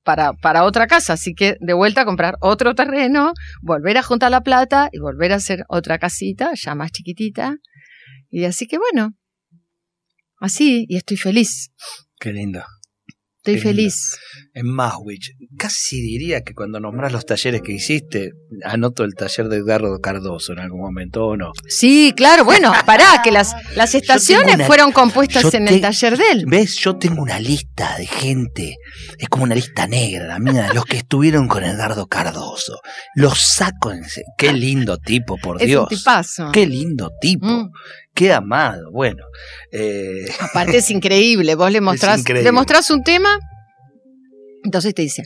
para, 0.05 0.33
para 0.33 0.63
otra 0.63 0.87
casa, 0.87 1.13
así 1.13 1.33
que 1.33 1.57
de 1.59 1.73
vuelta 1.73 2.01
a 2.01 2.05
comprar 2.05 2.35
otro 2.39 2.75
terreno, 2.75 3.33
volver 3.61 3.97
a 3.97 4.03
juntar 4.03 4.31
la 4.31 4.41
plata 4.41 4.87
y 4.91 4.99
volver 4.99 5.33
a 5.33 5.37
hacer 5.37 5.65
otra 5.67 5.97
casita, 5.97 6.51
ya 6.53 6.75
más 6.75 6.91
chiquitita. 6.91 7.57
Y 8.29 8.45
así 8.45 8.67
que 8.67 8.77
bueno, 8.77 9.15
así, 10.39 10.85
y 10.87 10.95
estoy 10.95 11.17
feliz. 11.17 11.71
Qué 12.19 12.31
lindo. 12.31 12.63
Estoy 13.45 13.55
en- 13.55 13.61
feliz. 13.61 14.17
En 14.53 14.67
Maswich. 14.67 15.31
Casi 15.57 16.01
diría 16.01 16.41
que 16.41 16.53
cuando 16.53 16.79
nombras 16.79 17.11
los 17.11 17.25
talleres 17.25 17.61
que 17.61 17.73
hiciste, 17.73 18.31
anoto 18.63 19.03
el 19.03 19.13
taller 19.13 19.49
de 19.49 19.57
Edgardo 19.57 19.99
Cardoso 19.99 20.53
en 20.53 20.59
algún 20.59 20.79
momento, 20.81 21.25
¿o 21.27 21.37
no? 21.37 21.51
Sí, 21.67 22.13
claro, 22.15 22.45
bueno, 22.45 22.71
pará, 22.85 23.21
que 23.23 23.31
las, 23.31 23.53
las 23.75 23.93
estaciones 23.95 24.55
una- 24.55 24.65
fueron 24.65 24.91
compuestas 24.91 25.53
en 25.53 25.65
te- 25.65 25.75
el 25.75 25.81
taller 25.81 26.17
de 26.17 26.23
él. 26.31 26.45
¿Ves? 26.47 26.75
Yo 26.77 26.95
tengo 26.97 27.21
una 27.21 27.39
lista 27.39 27.97
de 27.97 28.05
gente, 28.07 28.77
es 29.17 29.27
como 29.29 29.43
una 29.43 29.55
lista 29.55 29.87
negra, 29.87 30.25
la 30.25 30.39
mía, 30.39 30.69
los 30.73 30.85
que 30.85 30.97
estuvieron 30.97 31.47
con 31.47 31.63
Edgardo 31.63 32.07
Cardoso. 32.07 32.79
Los 33.15 33.37
saco 33.39 33.91
en... 33.91 34.03
Qué 34.37 34.53
lindo 34.53 34.97
tipo, 34.97 35.37
por 35.37 35.61
Es 35.61 35.67
Dios. 35.67 35.83
un 35.91 35.97
tipazo. 35.97 36.51
Qué 36.51 36.65
lindo 36.65 37.11
tipo. 37.21 37.45
Mm. 37.45 37.69
Qué 38.15 38.31
amado. 38.31 38.91
Bueno, 38.91 39.25
eh, 39.71 40.25
Aparte 40.39 40.77
es 40.77 40.89
increíble, 40.89 41.55
vos 41.55 41.71
le 41.71 41.81
mostrás, 41.81 42.27
le 42.27 42.51
mostrás 42.51 42.89
un 42.89 43.03
tema, 43.03 43.37
entonces 44.63 44.95
te 44.95 45.01
dice, 45.01 45.23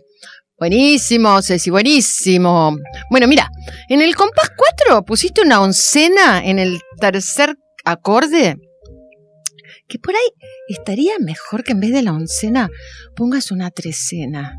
buenísimo, 0.57 1.41
Ceci, 1.41 1.69
buenísimo. 1.69 2.75
Bueno, 3.11 3.27
mira, 3.27 3.49
en 3.89 4.01
el 4.01 4.15
compás 4.15 4.49
4 4.57 5.05
pusiste 5.05 5.41
una 5.41 5.61
oncena 5.61 6.43
en 6.43 6.57
el 6.57 6.81
tercer 6.99 7.55
acorde, 7.85 8.55
que 9.87 9.99
por 9.99 10.15
ahí 10.15 10.47
estaría 10.67 11.13
mejor 11.19 11.63
que 11.63 11.73
en 11.73 11.79
vez 11.79 11.91
de 11.91 12.01
la 12.01 12.13
oncena 12.13 12.69
pongas 13.15 13.51
una 13.51 13.69
trecena, 13.69 14.57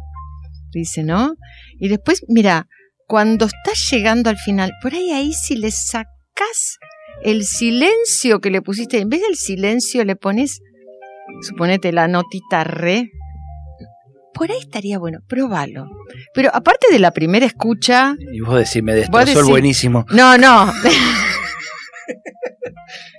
dice, 0.72 1.02
¿no? 1.02 1.34
Y 1.80 1.88
después, 1.88 2.22
mira, 2.28 2.68
cuando 3.06 3.46
estás 3.46 3.90
llegando 3.90 4.30
al 4.30 4.38
final, 4.38 4.70
por 4.80 4.94
ahí 4.94 5.10
ahí 5.10 5.32
si 5.32 5.56
le 5.56 5.70
sacás 5.72 6.78
el 7.24 7.44
silencio 7.44 8.40
que 8.40 8.50
le 8.50 8.62
pusiste, 8.62 8.98
en 8.98 9.09
vez 9.09 9.20
del 9.22 9.37
silencio 9.37 10.04
le 10.04 10.16
pones, 10.16 10.61
suponete 11.42 11.92
la 11.92 12.09
notita 12.09 12.64
re, 12.64 13.11
por 14.35 14.50
ahí 14.50 14.59
estaría 14.59 14.98
bueno, 14.98 15.18
probalo. 15.28 15.87
Pero 16.35 16.50
aparte 16.54 16.87
de 16.90 16.98
la 16.98 17.11
primera 17.11 17.44
escucha, 17.46 18.14
y 18.33 18.40
vos 18.40 18.56
decís, 18.59 18.83
me 18.83 18.94
destrozó 18.94 19.30
el 19.33 19.37
decís- 19.37 19.48
buenísimo. 19.50 20.06
no, 20.11 20.38
no, 20.38 20.72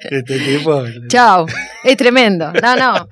Este 0.10 0.40
tipo. 0.40 0.84
chao, 1.08 1.46
es 1.84 1.98
tremendo, 1.98 2.52
no, 2.54 2.76
no. 2.76 3.08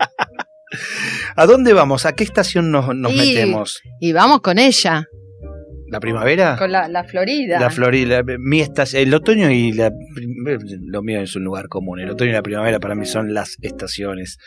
¿A 1.35 1.45
dónde 1.45 1.73
vamos? 1.73 2.05
¿A 2.05 2.13
qué 2.13 2.23
estación 2.23 2.71
nos, 2.71 2.93
nos 2.95 3.13
Y- 3.13 3.17
metemos? 3.17 3.79
Y 3.99 4.11
vamos 4.11 4.41
con 4.41 4.59
ella, 4.59 5.05
¿La 5.91 5.99
primavera? 5.99 6.55
con 6.57 6.71
la, 6.71 6.87
la 6.87 7.03
Florida. 7.03 7.59
La 7.59 7.69
Florida, 7.69 8.21
mi 8.39 8.61
estación, 8.61 9.01
el 9.03 9.13
otoño 9.13 9.49
y 9.49 9.71
la 9.73 9.91
lo 10.85 11.01
mío 11.01 11.19
es 11.21 11.35
un 11.35 11.43
lugar 11.43 11.67
común. 11.67 11.99
El 11.99 12.09
otoño 12.11 12.31
y 12.31 12.33
la 12.33 12.43
primavera 12.43 12.79
para 12.79 12.95
mí 12.95 13.05
son 13.05 13.33
las 13.33 13.57
estaciones. 13.61 14.37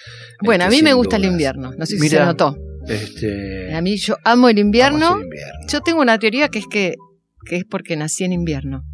bueno, 0.43 0.65
a 0.65 0.69
este, 0.69 0.77
mí 0.79 0.83
me 0.83 0.93
gusta 0.95 1.17
el 1.17 1.25
invierno, 1.25 1.73
no 1.77 1.87
sé 1.87 1.97
si 1.97 2.01
Mira, 2.01 2.21
se 2.21 2.25
notó. 2.27 2.57
Este, 2.87 3.75
A 3.75 3.81
mí 3.81 3.97
yo 3.97 4.17
amo 4.25 4.49
el 4.49 4.59
invierno. 4.59 5.15
al 5.15 5.23
invierno. 5.23 5.67
Yo 5.69 5.81
tengo 5.81 6.01
una 6.01 6.19
teoría 6.19 6.49
que 6.49 6.59
es 6.61 6.67
que, 6.71 6.95
que 7.47 7.57
es 7.57 7.65
porque 7.65 7.97
nací 7.97 8.25
en 8.25 8.33
invierno. 8.33 8.85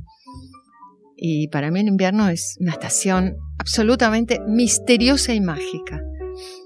Y 1.16 1.48
para 1.48 1.70
mí 1.70 1.80
el 1.80 1.88
invierno 1.88 2.28
es 2.28 2.56
una 2.60 2.72
estación 2.72 3.34
absolutamente 3.58 4.40
misteriosa 4.46 5.34
y 5.34 5.40
mágica. 5.40 6.00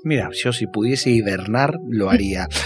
Mira, 0.05 0.29
yo 0.35 0.53
si 0.53 0.67
pudiese 0.67 1.11
hibernar, 1.11 1.79
lo 1.89 2.11
haría. 2.11 2.47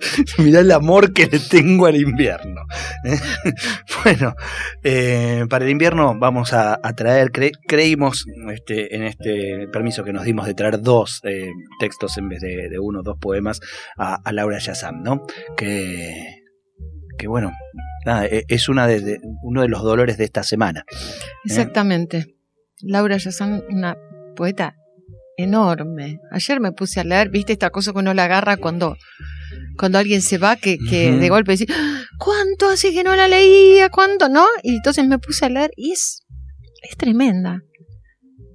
Mirá 0.38 0.60
el 0.60 0.70
amor 0.72 1.12
que 1.12 1.26
le 1.26 1.38
tengo 1.38 1.86
al 1.86 1.96
invierno. 1.96 2.62
bueno, 4.04 4.34
eh, 4.82 5.44
para 5.48 5.64
el 5.64 5.70
invierno 5.70 6.18
vamos 6.18 6.52
a, 6.52 6.78
traer, 6.96 7.30
cre- 7.30 7.52
creímos 7.66 8.24
este, 8.52 8.94
en 8.96 9.04
este 9.04 9.68
permiso 9.72 10.04
que 10.04 10.12
nos 10.12 10.24
dimos 10.24 10.46
de 10.46 10.54
traer 10.54 10.80
dos 10.80 11.20
eh, 11.24 11.48
textos 11.80 12.16
en 12.18 12.28
vez 12.28 12.40
de, 12.40 12.68
de 12.68 12.78
uno, 12.78 13.02
dos 13.02 13.16
poemas 13.20 13.60
a, 13.96 14.20
Laura 14.32 14.58
Yazam, 14.58 15.02
¿no? 15.02 15.22
Que, 15.56 17.26
bueno, 17.26 17.52
nada, 18.06 18.26
e- 18.26 18.44
es 18.48 18.68
una 18.68 18.86
de, 18.86 19.18
uno 19.42 19.62
de 19.62 19.68
los 19.68 19.82
dolores 19.82 20.16
de 20.18 20.24
esta 20.24 20.42
semana. 20.42 20.84
Exactamente. 21.44 22.36
Laura 22.80 23.16
Yazán, 23.16 23.64
una 23.70 23.96
poeta 24.36 24.76
enorme. 25.36 26.20
Ayer 26.30 26.60
me 26.60 26.72
puse 26.72 27.00
a 27.00 27.04
leer, 27.04 27.28
viste 27.30 27.52
esta 27.52 27.70
cosa 27.70 27.92
que 27.92 27.98
uno 27.98 28.12
la 28.14 28.24
agarra 28.24 28.56
cuando, 28.56 28.96
cuando 29.78 29.98
alguien 29.98 30.20
se 30.22 30.36
va, 30.38 30.56
que, 30.56 30.76
que 30.90 31.12
de 31.12 31.28
golpe 31.28 31.52
dice, 31.52 31.66
"¡Ah! 31.70 32.02
¿cuánto 32.18 32.68
hace 32.68 32.92
que 32.92 33.02
no 33.04 33.14
la 33.16 33.28
leía? 33.28 33.88
¿Cuánto? 33.88 34.28
¿No? 34.28 34.44
Y 34.62 34.76
entonces 34.76 35.06
me 35.06 35.18
puse 35.18 35.46
a 35.46 35.48
leer 35.48 35.70
y 35.76 35.92
es, 35.92 36.24
es 36.82 36.96
tremenda. 36.96 37.62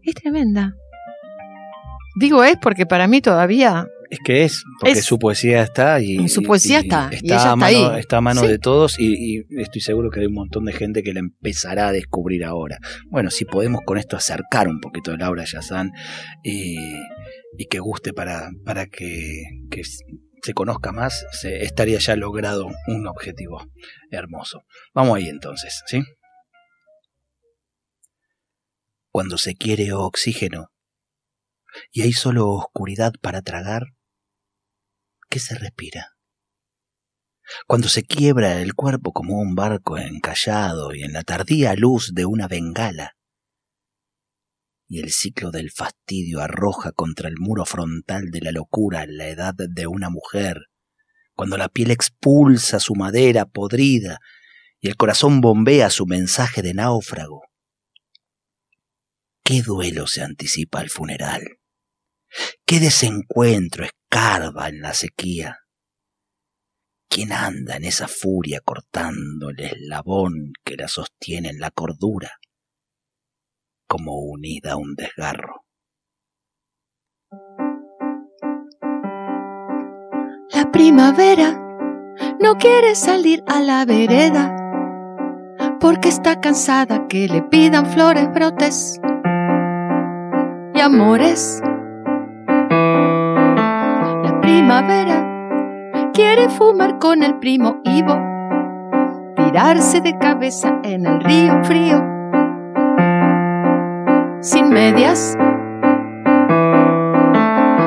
Es 0.04 0.14
tremenda. 0.16 0.74
Digo 2.20 2.44
es 2.44 2.58
porque 2.62 2.86
para 2.86 3.08
mí 3.08 3.22
todavía 3.22 3.88
Es 4.12 4.20
que 4.24 4.44
es, 4.44 4.64
porque 4.80 5.00
Es- 5.00 5.06
su 5.06 5.18
poesía 5.18 5.64
está 5.64 6.00
y 6.00 6.28
Su 6.30 6.44
poesía 6.44 6.80
está, 6.82 7.10
y 7.12 7.26
ella 7.26 7.36
a 7.36 7.38
está 7.38 7.56
mano, 7.56 7.90
ahí. 7.90 8.00
está 8.00 8.18
a 8.18 8.22
mano 8.22 8.42
Sí. 8.42 8.48
de 8.48 8.60
todos 8.60 9.00
y, 9.00 9.42
estoy 9.60 9.82
seguro 9.82 10.12
que 10.12 10.20
hay 10.20 10.28
un 10.28 10.36
montón 10.36 10.66
de 10.66 10.74
gente 10.74 11.02
que 11.02 11.14
la 11.14 11.22
empezará 11.22 11.88
a 11.88 11.92
descubrir 11.92 12.44
ahora. 12.44 12.78
Bueno, 13.10 13.32
si 13.32 13.46
podemos 13.46 13.82
con 13.84 13.98
esto 13.98 14.16
acercar 14.16 14.68
un 14.68 14.80
poquito 14.82 15.12
a 15.14 15.18
Laura 15.18 15.46
Yazán 15.46 15.92
y, 16.44 16.76
y 17.58 17.66
que 17.66 17.80
guste 17.80 18.14
para, 18.14 18.50
para 18.64 18.86
que, 18.86 19.42
que 19.72 19.82
se 20.44 20.54
conozca 20.54 20.92
más, 20.92 21.26
se, 21.32 21.64
estaría 21.64 22.00
ya 22.00 22.16
logrado 22.18 22.68
un 22.88 23.08
objetivo 23.08 23.66
hermoso. 24.12 24.64
Vamos 24.94 25.18
ahí 25.18 25.30
entonces, 25.30 25.82
¿sí? 25.88 26.04
Cuando 29.10 29.38
se 29.38 29.56
quiere 29.56 29.94
oxígeno 29.94 30.72
y 31.92 32.02
hay 32.02 32.12
solo 32.12 32.50
oscuridad 32.50 33.14
para 33.22 33.42
tragar, 33.42 33.84
¿qué 35.30 35.40
se 35.40 35.56
respira? 35.56 36.10
Cuando 37.66 37.88
se 37.88 38.04
quiebra 38.04 38.62
el 38.62 38.74
cuerpo 38.74 39.14
como 39.14 39.40
un 39.40 39.56
barco 39.56 39.98
encallado 39.98 40.94
y 40.94 41.04
en 41.04 41.14
la 41.14 41.24
tardía 41.24 41.74
luz 41.76 42.14
de 42.14 42.26
una 42.26 42.48
bengala, 42.48 43.16
y 44.94 45.00
el 45.00 45.12
ciclo 45.12 45.50
del 45.50 45.72
fastidio 45.72 46.40
arroja 46.40 46.92
contra 46.92 47.28
el 47.28 47.38
muro 47.40 47.66
frontal 47.66 48.30
de 48.30 48.42
la 48.42 48.52
locura 48.52 49.08
la 49.08 49.28
edad 49.28 49.56
de 49.58 49.88
una 49.88 50.12
mujer, 50.12 50.68
cuando 51.34 51.58
la 51.58 51.68
piel 51.68 51.90
expulsa 51.90 52.80
su 52.80 52.94
madera 52.94 53.48
podrida 53.48 54.20
y 54.80 54.90
el 54.90 54.96
corazón 54.96 55.42
bombea 55.42 55.90
su 55.90 56.06
mensaje 56.06 56.62
de 56.62 56.76
náufrago. 56.76 57.42
¿Qué 59.44 59.64
duelo 59.64 60.06
se 60.06 60.22
anticipa 60.22 60.82
al 60.82 60.92
funeral? 60.92 61.42
¿Qué 62.64 62.80
desencuentro 62.80 63.86
escarba 63.86 64.70
en 64.70 64.82
la 64.82 64.94
sequía? 64.94 65.58
¿Quién 67.10 67.32
anda 67.32 67.78
en 67.78 67.86
esa 67.86 68.08
furia 68.08 68.62
cortando 68.64 69.50
el 69.50 69.60
eslabón 69.60 70.54
que 70.64 70.76
la 70.76 70.88
sostiene 70.88 71.50
en 71.50 71.60
la 71.60 71.72
cordura, 71.72 72.34
como 73.94 74.18
unida 74.22 74.72
a 74.72 74.76
un 74.76 74.96
desgarro? 74.96 75.66
La 80.52 80.72
primavera 80.72 81.52
no 82.40 82.56
quiere 82.56 82.96
salir 82.96 83.44
a 83.46 83.62
la 83.62 83.86
vereda 83.86 84.56
porque 85.80 86.10
está 86.10 86.42
cansada 86.42 87.08
que 87.08 87.28
le 87.28 87.44
pidan 87.44 87.86
flores, 87.86 88.34
brotes 88.34 89.00
y 90.74 90.80
amores. 90.80 91.62
La 94.24 94.40
primavera 94.42 96.10
quiere 96.16 96.50
fumar 96.50 96.98
con 96.98 97.22
el 97.22 97.38
primo 97.38 97.80
Ivo, 97.84 98.18
tirarse 99.36 100.02
de 100.02 100.18
cabeza 100.18 100.80
en 100.84 101.06
el 101.06 101.22
río 101.22 101.64
frío, 101.64 102.13
sin 104.44 104.70
medias. 104.70 105.36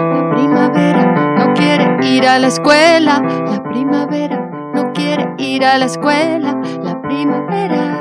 La 0.09 0.31
primavera 0.35 1.37
no 1.39 1.55
quiere 1.55 1.99
ir 2.03 2.27
a 2.27 2.39
la 2.39 2.47
escuela, 2.47 3.23
la 3.47 3.63
primavera 3.63 4.51
no 4.75 4.93
quiere 4.95 5.35
ir 5.37 5.65
a 5.65 5.77
la 5.77 5.85
escuela, 5.85 6.59
la 6.83 7.03
primavera. 7.03 7.96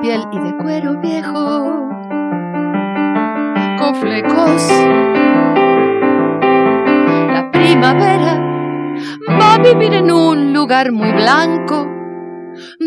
Piel 0.00 0.24
y 0.32 0.38
de 0.40 0.56
cuero 0.56 1.00
viejo 1.00 1.88
con 3.78 3.94
flecos. 3.94 4.68
La 7.32 7.50
primavera 7.52 8.34
va 9.40 9.54
a 9.54 9.58
vivir 9.58 9.94
en 9.94 10.10
un 10.10 10.52
lugar 10.52 10.92
muy 10.92 11.12
blanco 11.12 11.86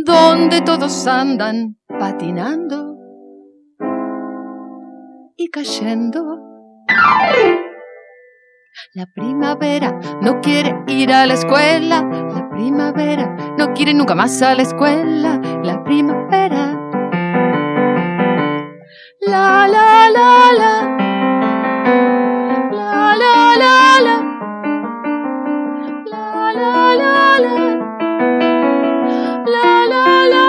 donde 0.05 0.61
todos 0.61 1.07
andan 1.07 1.77
patinando 1.87 2.97
y 5.37 5.49
cayendo. 5.49 6.39
La 8.93 9.05
primavera 9.13 9.99
no 10.21 10.41
quiere 10.41 10.83
ir 10.87 11.13
a 11.13 11.25
la 11.25 11.33
escuela, 11.33 12.03
la 12.03 12.49
primavera 12.49 13.35
no 13.57 13.73
quiere 13.73 13.93
nunca 13.93 14.15
más 14.15 14.41
a 14.41 14.55
la 14.55 14.61
escuela, 14.63 15.39
la 15.63 15.83
primavera. 15.83 16.60
La 19.23 19.67
la 19.67 20.09
la 20.09 20.51
la. 20.59 20.73
La 22.71 23.15
la 23.21 23.55
la 23.61 23.99
la. 24.05 24.15
La 26.11 26.51
la 26.59 26.95
la 27.01 27.39
la. 27.45 27.55
La 29.45 29.85
la 29.91 30.27
la. 30.33 30.45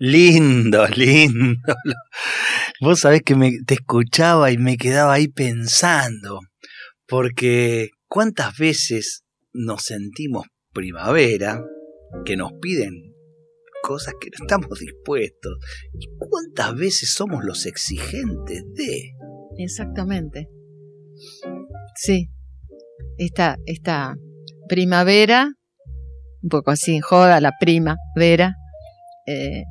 Lindo, 0.00 0.86
lindo. 0.96 1.74
Vos 2.80 3.00
sabés 3.00 3.22
que 3.22 3.34
me, 3.36 3.52
te 3.66 3.74
escuchaba 3.74 4.50
y 4.50 4.58
me 4.58 4.76
quedaba 4.76 5.14
ahí 5.14 5.28
pensando, 5.28 6.40
porque 7.06 7.90
cuántas 8.08 8.56
veces 8.56 9.24
nos 9.52 9.82
sentimos 9.82 10.46
primavera, 10.72 11.64
que 12.24 12.36
nos 12.36 12.52
piden 12.60 13.14
cosas 13.82 14.14
que 14.20 14.28
no 14.30 14.44
estamos 14.44 14.78
dispuestos, 14.78 15.52
y 15.92 16.06
cuántas 16.18 16.74
veces 16.74 17.12
somos 17.12 17.44
los 17.44 17.66
exigentes 17.66 18.62
de... 18.74 19.12
Exactamente. 19.58 20.48
Sí. 21.94 22.28
Esta, 23.18 23.56
esta 23.66 24.16
primavera, 24.68 25.52
un 26.42 26.48
poco 26.48 26.70
así 26.70 26.96
en 26.96 27.02
joda, 27.02 27.40
la 27.40 27.52
primavera, 27.60 28.56
eh, 29.26 29.62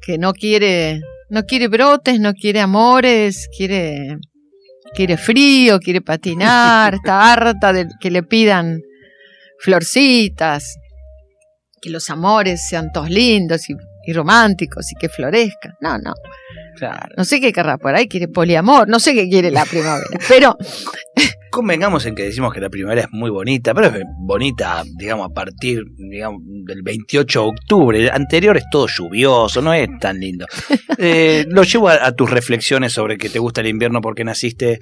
que 0.00 0.18
no 0.18 0.32
quiere, 0.32 1.00
no 1.30 1.42
quiere 1.44 1.68
brotes, 1.68 2.20
no 2.20 2.32
quiere 2.32 2.60
amores, 2.60 3.48
quiere, 3.56 4.18
quiere 4.94 5.16
frío, 5.16 5.78
quiere 5.78 6.00
patinar, 6.00 6.94
está 6.96 7.32
harta 7.32 7.72
de 7.72 7.88
que 8.00 8.10
le 8.10 8.22
pidan 8.22 8.80
florcitas, 9.60 10.76
que 11.80 11.90
los 11.90 12.08
amores 12.10 12.66
sean 12.68 12.90
todos 12.92 13.10
lindos 13.10 13.68
y, 13.70 13.74
y 14.06 14.12
románticos 14.12 14.90
y 14.92 14.96
que 14.96 15.08
florezcan. 15.08 15.74
No, 15.80 15.98
no. 15.98 16.14
Claro. 16.78 17.14
No 17.16 17.24
sé 17.24 17.40
qué 17.40 17.52
querrá 17.52 17.76
por 17.78 17.94
ahí, 17.94 18.08
quiere 18.08 18.28
poliamor, 18.28 18.88
no 18.88 19.00
sé 19.00 19.14
qué 19.14 19.28
quiere 19.28 19.50
la 19.50 19.64
primavera, 19.64 20.06
pero 20.28 20.56
Convengamos 21.50 22.04
en 22.04 22.14
que 22.14 22.24
decimos 22.24 22.52
que 22.52 22.60
la 22.60 22.68
primavera 22.68 23.00
es 23.02 23.08
muy 23.10 23.30
bonita, 23.30 23.72
pero 23.72 23.86
es 23.86 24.04
bonita, 24.20 24.84
digamos, 24.98 25.30
a 25.30 25.32
partir 25.32 25.82
digamos, 25.96 26.42
del 26.44 26.82
28 26.82 27.40
de 27.42 27.46
octubre. 27.48 27.98
El 27.98 28.10
anterior 28.10 28.54
es 28.58 28.64
todo 28.70 28.86
lluvioso, 28.86 29.62
no 29.62 29.72
es 29.72 29.88
tan 29.98 30.20
lindo. 30.20 30.46
Eh, 31.00 31.44
lo 31.48 31.62
llevo 31.62 31.90
a, 31.90 32.04
a 32.06 32.10
tus 32.12 32.28
reflexiones 32.28 32.92
sobre 32.92 33.18
que 33.18 33.28
te 33.30 33.38
gusta 33.38 33.60
el 33.60 33.68
invierno 33.68 34.00
porque 34.00 34.24
naciste 34.24 34.80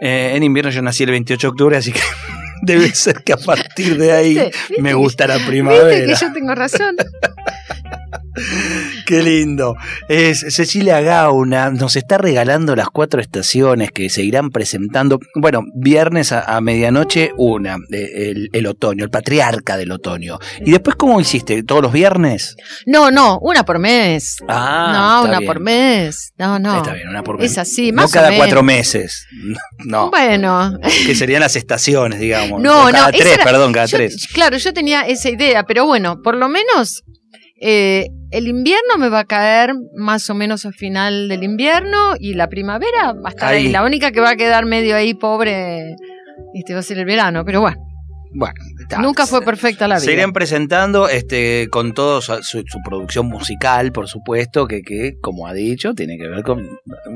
eh, 0.00 0.32
en 0.34 0.42
invierno. 0.42 0.70
Yo 0.70 0.80
nací 0.80 1.02
el 1.04 1.10
28 1.10 1.46
de 1.46 1.50
octubre, 1.50 1.76
así 1.76 1.92
que 1.92 2.00
debe 2.62 2.88
ser 2.94 3.22
que 3.22 3.34
a 3.34 3.36
partir 3.36 3.98
de 3.98 4.12
ahí 4.12 4.28
¿Viste? 4.34 4.50
¿Viste 4.70 4.82
me 4.82 4.88
que- 4.88 4.94
gusta 4.94 5.26
la 5.26 5.34
viste 5.34 5.50
primavera. 5.50 6.06
que 6.06 6.14
yo 6.18 6.32
tengo 6.32 6.54
razón. 6.54 6.96
Qué 9.08 9.22
lindo. 9.22 9.74
Es 10.10 10.44
Cecilia 10.50 11.00
Gauna 11.00 11.70
nos 11.70 11.96
está 11.96 12.18
regalando 12.18 12.76
las 12.76 12.88
cuatro 12.90 13.22
estaciones 13.22 13.90
que 13.90 14.10
se 14.10 14.22
irán 14.22 14.50
presentando. 14.50 15.18
Bueno, 15.34 15.62
viernes 15.74 16.30
a, 16.32 16.42
a 16.42 16.60
medianoche 16.60 17.30
una, 17.38 17.78
el, 17.90 18.50
el 18.52 18.66
otoño, 18.66 19.04
el 19.04 19.10
patriarca 19.10 19.78
del 19.78 19.92
otoño. 19.92 20.38
¿Y 20.60 20.72
después 20.72 20.96
cómo 20.96 21.18
hiciste? 21.22 21.62
¿Todos 21.62 21.80
los 21.80 21.92
viernes? 21.92 22.54
No, 22.84 23.10
no, 23.10 23.38
una 23.40 23.64
por 23.64 23.78
mes. 23.78 24.36
Ah, 24.46 25.20
no, 25.22 25.28
una 25.30 25.38
bien. 25.38 25.46
por 25.50 25.60
mes. 25.60 26.32
No, 26.36 26.58
no. 26.58 26.76
Está 26.76 26.92
bien, 26.92 27.08
una 27.08 27.22
por 27.22 27.38
mes. 27.38 27.52
Es 27.52 27.56
así, 27.56 27.90
no 27.92 28.02
más 28.02 28.10
o 28.10 28.12
cada 28.14 28.28
menos. 28.28 28.44
cuatro 28.44 28.62
meses. 28.62 29.26
No, 29.86 30.10
Bueno, 30.10 30.76
que 31.06 31.14
serían 31.14 31.40
las 31.40 31.54
estaciones, 31.56 32.18
digamos. 32.20 32.60
No, 32.60 32.88
O 32.88 32.90
cada 32.90 33.06
no, 33.06 33.12
tres, 33.16 33.34
era- 33.34 33.44
perdón, 33.44 33.72
cada 33.72 33.86
yo- 33.86 33.96
tres. 33.96 34.26
claro, 34.34 34.56
yo 34.58 34.72
tenía 34.74 35.02
esa 35.02 35.30
idea, 35.30 35.62
pero 35.62 35.86
bueno, 35.86 36.20
por 36.20 36.36
lo 36.36 36.48
menos 36.48 37.04
eh, 37.60 38.08
el 38.30 38.46
invierno 38.48 38.98
me 38.98 39.08
va 39.08 39.20
a 39.20 39.24
caer 39.24 39.72
más 39.96 40.28
o 40.30 40.34
menos 40.34 40.66
al 40.66 40.74
final 40.74 41.28
del 41.28 41.42
invierno 41.44 42.14
y 42.18 42.34
la 42.34 42.48
primavera 42.48 43.12
va 43.12 43.28
a 43.28 43.30
estar 43.30 43.48
ahí. 43.54 43.66
Ahí. 43.66 43.72
La 43.72 43.84
única 43.84 44.10
que 44.12 44.20
va 44.20 44.30
a 44.30 44.36
quedar 44.36 44.66
medio 44.66 44.96
ahí 44.96 45.14
pobre 45.14 45.94
este 46.54 46.72
va 46.74 46.80
a 46.80 46.82
ser 46.82 46.98
el 46.98 47.04
verano, 47.04 47.44
pero 47.44 47.60
bueno, 47.60 47.76
Bueno, 48.34 48.54
está. 48.80 48.98
nunca 49.00 49.26
fue 49.26 49.42
perfecta 49.42 49.88
la 49.88 49.98
Se 49.98 50.10
vida. 50.10 50.20
irán 50.20 50.32
presentando 50.32 51.08
este, 51.08 51.68
con 51.70 51.94
todo 51.94 52.20
su, 52.20 52.62
producción 52.84 53.26
musical, 53.26 53.90
por 53.92 54.06
supuesto, 54.08 54.66
que, 54.66 54.82
que, 54.82 55.14
como 55.20 55.46
ha 55.46 55.52
dicho, 55.54 55.94
tiene 55.94 56.16
que 56.18 56.28
ver 56.28 56.42
con 56.44 56.66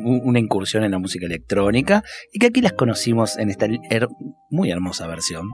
una 0.05 0.39
incursión 0.39 0.85
en 0.85 0.91
la 0.91 0.99
música 0.99 1.27
electrónica 1.27 2.03
y 2.33 2.39
que 2.39 2.47
aquí 2.49 2.61
las 2.63 2.73
conocimos 2.73 3.37
en 3.39 3.51
esta 3.51 3.67
her- 3.67 4.09
muy 4.51 4.71
hermosa 4.71 5.07
versión. 5.07 5.47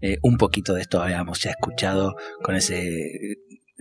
Eh, 0.00 0.16
un 0.22 0.36
poquito 0.36 0.74
de 0.74 0.80
esto 0.82 1.00
habíamos 1.02 1.40
ya 1.40 1.50
escuchado 1.50 2.14
con 2.42 2.56
ese 2.56 2.82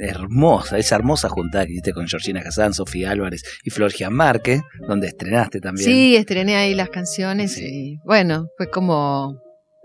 hermosa, 0.03 0.77
esa 0.77 0.95
hermosa 0.95 1.29
juntada 1.29 1.65
que 1.65 1.73
hiciste 1.73 1.93
con 1.93 2.07
Georgina 2.07 2.41
Hassan, 2.45 2.73
Sofía 2.73 3.11
Álvarez 3.11 3.43
y 3.63 3.69
Flor 3.69 3.91
Gianmarque, 3.91 4.61
donde 4.87 5.07
estrenaste 5.07 5.59
también. 5.59 5.85
Sí, 5.87 6.15
estrené 6.15 6.55
ahí 6.55 6.73
las 6.73 6.89
canciones 6.89 7.53
Sí. 7.53 7.65
y 7.65 7.97
bueno, 8.05 8.47
fue 8.57 8.69
como 8.69 9.37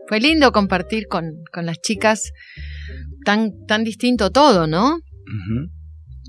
fue 0.08 0.20
lindo 0.20 0.52
compartir 0.52 1.06
con, 1.08 1.32
con 1.52 1.66
las 1.66 1.78
chicas 1.80 2.32
tan 3.24 3.50
tan 3.66 3.84
distinto 3.84 4.30
todo, 4.30 4.66
¿no? 4.66 4.98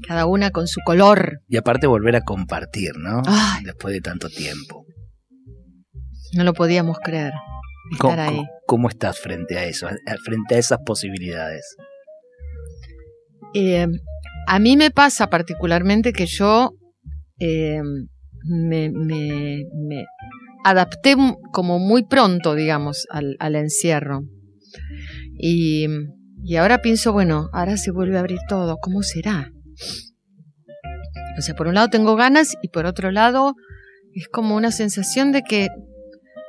Cada 0.07 0.25
una 0.25 0.51
con 0.51 0.67
su 0.67 0.79
color. 0.85 1.39
Y 1.47 1.57
aparte 1.57 1.87
volver 1.87 2.15
a 2.15 2.21
compartir, 2.21 2.91
¿no? 2.97 3.21
Ay. 3.25 3.63
Después 3.65 3.93
de 3.93 4.01
tanto 4.01 4.29
tiempo. 4.29 4.85
No 6.33 6.43
lo 6.43 6.53
podíamos 6.53 6.97
creer. 7.03 7.31
¿Cómo, 7.99 8.13
Estar 8.13 8.29
ahí. 8.33 8.43
cómo- 8.67 8.89
estás 8.89 9.17
frente 9.19 9.57
a 9.57 9.63
eso, 9.65 9.87
frente 10.25 10.55
a 10.55 10.57
esas 10.57 10.79
posibilidades? 10.85 11.75
Eh, 13.59 13.87
a 14.47 14.59
mí 14.59 14.77
me 14.77 14.91
pasa 14.91 15.29
particularmente 15.29 16.13
que 16.13 16.25
yo 16.27 16.73
eh, 17.39 17.81
me, 18.45 18.89
me- 18.91 20.05
adapté 20.63 21.15
como 21.53 21.79
muy 21.79 22.03
pronto, 22.03 22.53
digamos, 22.53 23.07
al, 23.09 23.35
al 23.39 23.55
encierro. 23.55 24.21
Y, 25.39 25.87
y 26.43 26.55
ahora 26.57 26.81
pienso, 26.81 27.13
bueno, 27.13 27.49
ahora 27.53 27.77
se 27.77 27.91
vuelve 27.91 28.17
a 28.17 28.19
abrir 28.19 28.39
todo, 28.47 28.77
¿cómo 28.81 29.01
será? 29.01 29.51
O 31.37 31.41
sea, 31.41 31.55
por 31.55 31.67
un 31.67 31.75
lado 31.75 31.87
tengo 31.89 32.15
ganas 32.15 32.55
y 32.61 32.67
por 32.69 32.85
otro 32.85 33.11
lado 33.11 33.55
es 34.13 34.27
como 34.27 34.55
una 34.55 34.71
sensación 34.71 35.31
de 35.31 35.41
que 35.43 35.67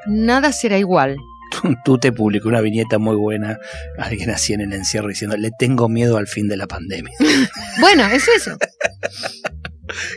nada 0.06 0.52
será 0.52 0.78
igual. 0.78 1.16
Tú 1.84 1.98
te 1.98 2.12
publicó 2.12 2.48
una 2.48 2.60
viñeta 2.60 2.98
muy 2.98 3.16
buena, 3.16 3.58
alguien 3.98 4.30
así 4.30 4.52
en 4.52 4.60
el 4.60 4.72
encierro 4.72 5.08
diciendo, 5.08 5.36
le 5.36 5.50
tengo 5.58 5.88
miedo 5.88 6.16
al 6.16 6.26
fin 6.26 6.48
de 6.48 6.56
la 6.56 6.66
pandemia. 6.66 7.12
Bueno, 7.80 8.06
es 8.06 8.26
eso. 8.28 8.56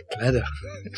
Claro, 0.10 0.42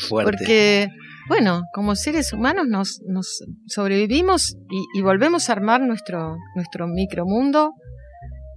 fuerte. 0.08 0.30
Porque, 0.30 0.88
bueno, 1.28 1.62
como 1.72 1.94
seres 1.94 2.32
humanos 2.32 2.66
nos, 2.66 3.00
nos 3.06 3.44
sobrevivimos 3.66 4.56
y, 4.70 4.98
y 4.98 5.02
volvemos 5.02 5.48
a 5.48 5.52
armar 5.52 5.82
nuestro, 5.82 6.36
nuestro 6.56 6.88
micromundo 6.88 7.74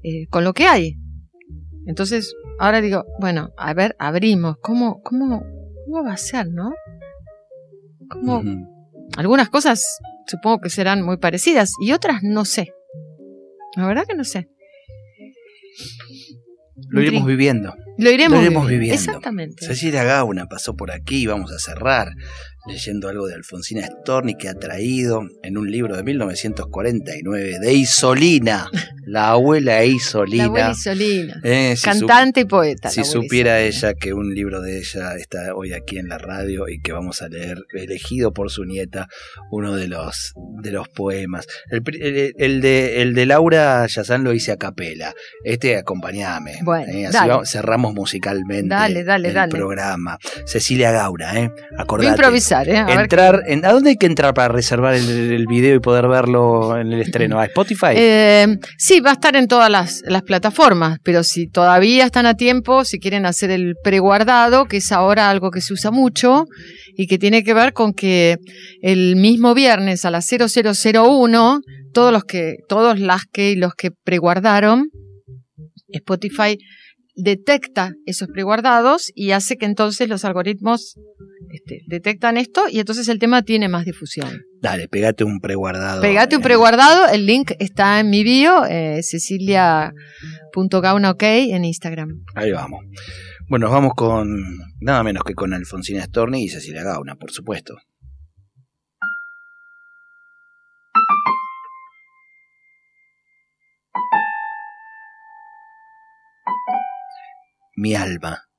eh, 0.03 0.27
con 0.29 0.43
lo 0.43 0.53
que 0.53 0.65
hay. 0.65 0.95
Entonces, 1.85 2.33
ahora 2.59 2.81
digo, 2.81 3.05
bueno, 3.19 3.49
a 3.57 3.73
ver, 3.73 3.95
abrimos. 3.99 4.55
¿Cómo, 4.61 5.01
cómo, 5.03 5.43
cómo 5.85 6.03
va 6.03 6.13
a 6.13 6.17
ser, 6.17 6.47
no? 6.49 6.73
¿Cómo? 8.09 8.41
Algunas 9.17 9.49
cosas 9.49 9.99
supongo 10.27 10.59
que 10.61 10.69
serán 10.69 11.01
muy 11.03 11.17
parecidas 11.17 11.73
y 11.81 11.91
otras 11.91 12.21
no 12.23 12.45
sé. 12.45 12.73
La 13.75 13.87
verdad 13.87 14.05
que 14.07 14.15
no 14.15 14.23
sé. 14.23 14.49
Lo 16.89 17.01
iremos 17.01 17.25
viviendo. 17.25 17.73
Lo 17.97 18.11
iremos, 18.11 18.39
Lo 18.39 18.45
iremos 18.45 18.67
viviendo. 18.67 18.95
Exactamente. 18.95 19.65
Cecilia 19.65 20.03
Gauna 20.03 20.47
pasó 20.47 20.75
por 20.75 20.91
aquí, 20.91 21.25
vamos 21.25 21.51
a 21.51 21.59
cerrar 21.59 22.09
leyendo 22.67 23.07
algo 23.09 23.27
de 23.27 23.35
Alfonsina 23.35 23.87
Storni 23.87 24.35
que 24.35 24.49
ha 24.49 24.53
traído 24.53 25.27
en 25.41 25.57
un 25.57 25.71
libro 25.71 25.95
de 25.95 26.03
1949 26.03 27.59
de 27.59 27.73
Isolina, 27.73 28.69
la 29.05 29.29
abuela 29.29 29.83
Isolina. 29.85 30.43
La 30.43 30.47
abuela 30.47 30.71
Isolina. 30.71 31.41
Eh, 31.43 31.75
si 31.77 31.83
Cantante 31.83 32.41
y 32.41 32.45
poeta. 32.45 32.89
Si 32.89 33.03
supiera 33.03 33.61
ella 33.61 33.93
que 33.93 34.13
un 34.13 34.33
libro 34.33 34.61
de 34.61 34.79
ella 34.79 35.15
está 35.15 35.55
hoy 35.55 35.73
aquí 35.73 35.97
en 35.97 36.09
la 36.09 36.17
radio 36.17 36.67
y 36.67 36.81
que 36.81 36.91
vamos 36.91 37.21
a 37.21 37.29
leer, 37.29 37.57
elegido 37.73 38.33
por 38.33 38.51
su 38.51 38.65
nieta, 38.65 39.07
uno 39.49 39.75
de 39.75 39.87
los, 39.87 40.33
de 40.61 40.71
los 40.71 40.89
poemas. 40.89 41.47
El, 41.69 42.61
de, 42.61 43.01
el 43.01 43.13
de 43.13 43.25
Laura 43.25 43.85
Yazán 43.87 44.23
lo 44.23 44.33
hice 44.33 44.51
a 44.51 44.57
capela. 44.57 45.13
Este 45.43 45.77
acompañame. 45.77 46.59
Bueno, 46.63 46.91
eh, 46.91 47.07
así 47.07 47.17
cerramos 47.45 47.86
musicalmente 47.93 48.75
el 48.75 49.49
programa. 49.49 50.17
Cecilia 50.45 50.91
Gaura, 50.91 51.39
¿eh? 51.39 51.51
Acordate. 51.77 52.09
improvisar, 52.09 52.69
¿eh? 52.69 52.85
entrar, 52.87 53.43
en, 53.47 53.65
¿A 53.65 53.71
dónde 53.71 53.91
hay 53.91 53.97
que 53.97 54.05
entrar 54.05 54.33
para 54.33 54.49
reservar 54.49 54.93
el, 54.93 55.45
video 55.47 55.75
y 55.75 55.79
poder 55.79 56.07
verlo 56.07 56.77
en 56.77 56.91
el 56.91 57.01
estreno? 57.01 57.39
¿A 57.39 57.45
Spotify? 57.45 57.87
Eh, 58.09 58.57
sí, 58.77 58.99
va 58.99 59.11
a 59.11 59.13
estar 59.13 59.35
en 59.35 59.47
todas 59.47 59.69
las, 59.69 60.01
las 60.05 60.21
plataformas, 60.21 60.99
pero 61.03 61.23
si 61.23 61.47
todavía 61.47 62.05
están 62.05 62.25
a 62.25 62.35
tiempo, 62.35 62.85
si 62.85 62.99
quieren 62.99 63.25
hacer 63.25 63.51
el 63.51 63.75
preguardado, 63.83 64.65
que 64.65 64.77
es 64.77 64.91
ahora 64.91 65.29
algo 65.29 65.51
que 65.51 65.61
se 65.61 65.73
usa 65.73 65.91
mucho 65.91 66.45
y 66.95 67.07
que 67.07 67.17
tiene 67.17 67.43
que 67.43 67.53
ver 67.53 67.73
con 67.73 67.93
que 67.93 68.37
el 68.81 69.15
mismo 69.15 69.53
viernes 69.53 70.05
a 70.05 70.11
las 70.11 70.27
0001, 70.27 71.61
todos 71.93 72.13
los 72.13 72.23
que, 72.23 72.57
todos 72.67 72.99
las 72.99 73.25
que 73.25 73.51
y 73.51 73.55
los 73.55 73.73
que 73.73 73.91
preguardaron, 73.91 74.89
Spotify 75.89 76.57
detecta 77.17 77.91
esos 78.05 78.29
preguardados 78.29 79.11
y 79.15 79.31
hace 79.31 79.57
que 79.57 79.65
entonces 79.65 80.07
los 80.07 80.23
algoritmos 80.23 80.95
este, 81.49 81.81
detectan 81.87 82.37
esto 82.37 82.69
y 82.69 82.79
entonces 82.79 83.09
el 83.09 83.17
tema 83.19 83.41
tiene 83.41 83.67
más 83.67 83.83
difusión. 83.85 84.43
Dale, 84.61 84.87
pegate 84.87 85.23
un 85.23 85.39
preguardado. 85.39 86.01
Pegate 86.01 86.35
un 86.35 86.43
preguardado, 86.43 87.07
el 87.09 87.25
link 87.25 87.53
está 87.59 87.99
en 87.99 88.09
mi 88.09 88.23
bio, 88.23 88.65
eh, 88.65 89.01
cecilia.gauna 89.01 91.15
en 91.19 91.65
Instagram. 91.65 92.23
Ahí 92.35 92.51
vamos. 92.51 92.85
Bueno, 93.49 93.67
nos 93.67 93.73
vamos 93.73 93.93
con 93.95 94.27
nada 94.79 95.03
menos 95.03 95.23
que 95.23 95.33
con 95.33 95.53
Alfonsina 95.53 96.03
Storni 96.03 96.43
y 96.43 96.49
Cecilia 96.49 96.83
Gauna, 96.83 97.15
por 97.15 97.31
supuesto. 97.31 97.77
Mi 107.77 107.93
alma, 107.93 108.49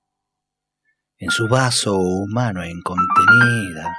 en 1.19 1.33
su 1.33 1.49
vaso 1.49 1.99
humano 1.99 2.65
incontenida, 2.65 3.99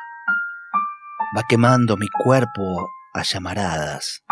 va 1.35 1.43
quemando 1.49 1.97
mi 1.97 2.07
cuerpo 2.07 2.87
a 3.13 3.23
llamaradas. 3.23 4.23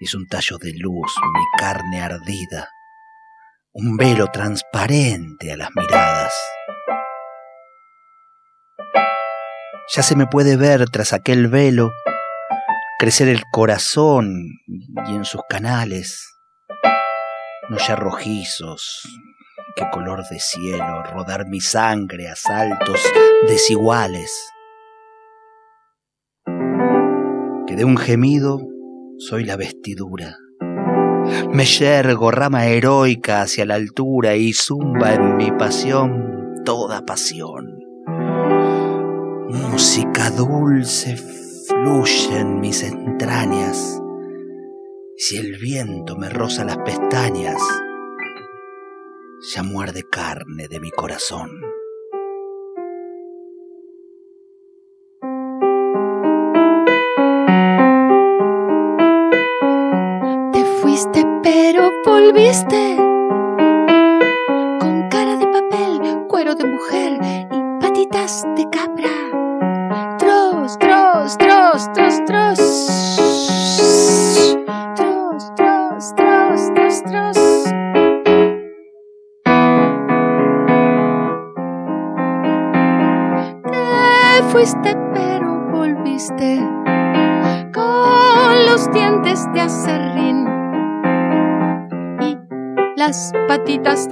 Es 0.00 0.14
un 0.14 0.26
tallo 0.28 0.56
de 0.56 0.72
luz 0.78 1.14
mi 1.34 1.44
carne 1.58 2.00
ardida, 2.00 2.70
un 3.74 3.98
velo 3.98 4.28
transparente 4.28 5.52
a 5.52 5.58
las 5.58 5.68
miradas. 5.76 6.34
Ya 9.94 10.02
se 10.02 10.16
me 10.16 10.26
puede 10.26 10.56
ver 10.56 10.88
tras 10.88 11.12
aquel 11.12 11.48
velo 11.48 11.92
crecer 12.98 13.28
el 13.28 13.42
corazón 13.52 14.48
y 15.06 15.14
en 15.14 15.26
sus 15.26 15.42
canales, 15.50 16.26
no 17.68 17.76
ya 17.76 17.94
rojizos, 17.94 19.02
qué 19.76 19.84
color 19.92 20.22
de 20.28 20.38
cielo, 20.38 21.02
rodar 21.12 21.46
mi 21.46 21.60
sangre 21.60 22.28
a 22.28 22.36
saltos 22.36 23.00
desiguales. 23.48 24.50
Que 27.66 27.76
de 27.76 27.84
un 27.84 27.96
gemido 27.96 28.60
soy 29.18 29.44
la 29.44 29.56
vestidura. 29.56 30.36
Me 31.50 31.64
yergo 31.64 32.30
rama 32.30 32.66
heroica 32.66 33.42
hacia 33.42 33.64
la 33.64 33.74
altura 33.74 34.36
y 34.36 34.52
zumba 34.52 35.14
en 35.14 35.36
mi 35.36 35.50
pasión 35.52 36.62
toda 36.64 37.04
pasión. 37.04 37.78
Música 39.48 40.30
dulce 40.30 41.16
fluye 41.16 42.38
en 42.38 42.60
mis 42.60 42.82
entrañas. 42.82 44.00
Si 45.16 45.36
el 45.36 45.58
viento 45.58 46.16
me 46.16 46.28
roza 46.28 46.64
las 46.64 46.78
pestañas, 46.78 47.60
ya 49.40 49.62
muerde 49.62 50.02
carne 50.08 50.68
de 50.68 50.80
mi 50.80 50.90
corazón. 50.90 51.50
Te 60.52 60.64
fuiste 60.80 61.24
pero 61.42 61.90
volviste 62.04 63.13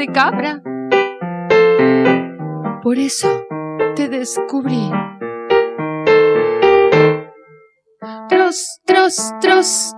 de 0.02 0.12
cabra. 0.12 0.60
Por 2.82 2.98
eso 2.98 3.28
te 3.94 4.08
descubrí. 4.08 4.90
Tros, 8.28 8.80
tros, 8.84 9.32
tros. 9.40 9.91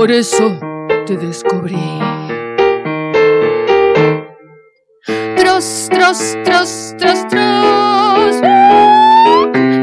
Por 0.00 0.10
eso 0.10 0.58
te 1.04 1.14
descubrí. 1.18 1.76
tros, 5.36 5.90
tros, 5.90 6.36
tros, 6.42 6.96
tros. 7.28 8.40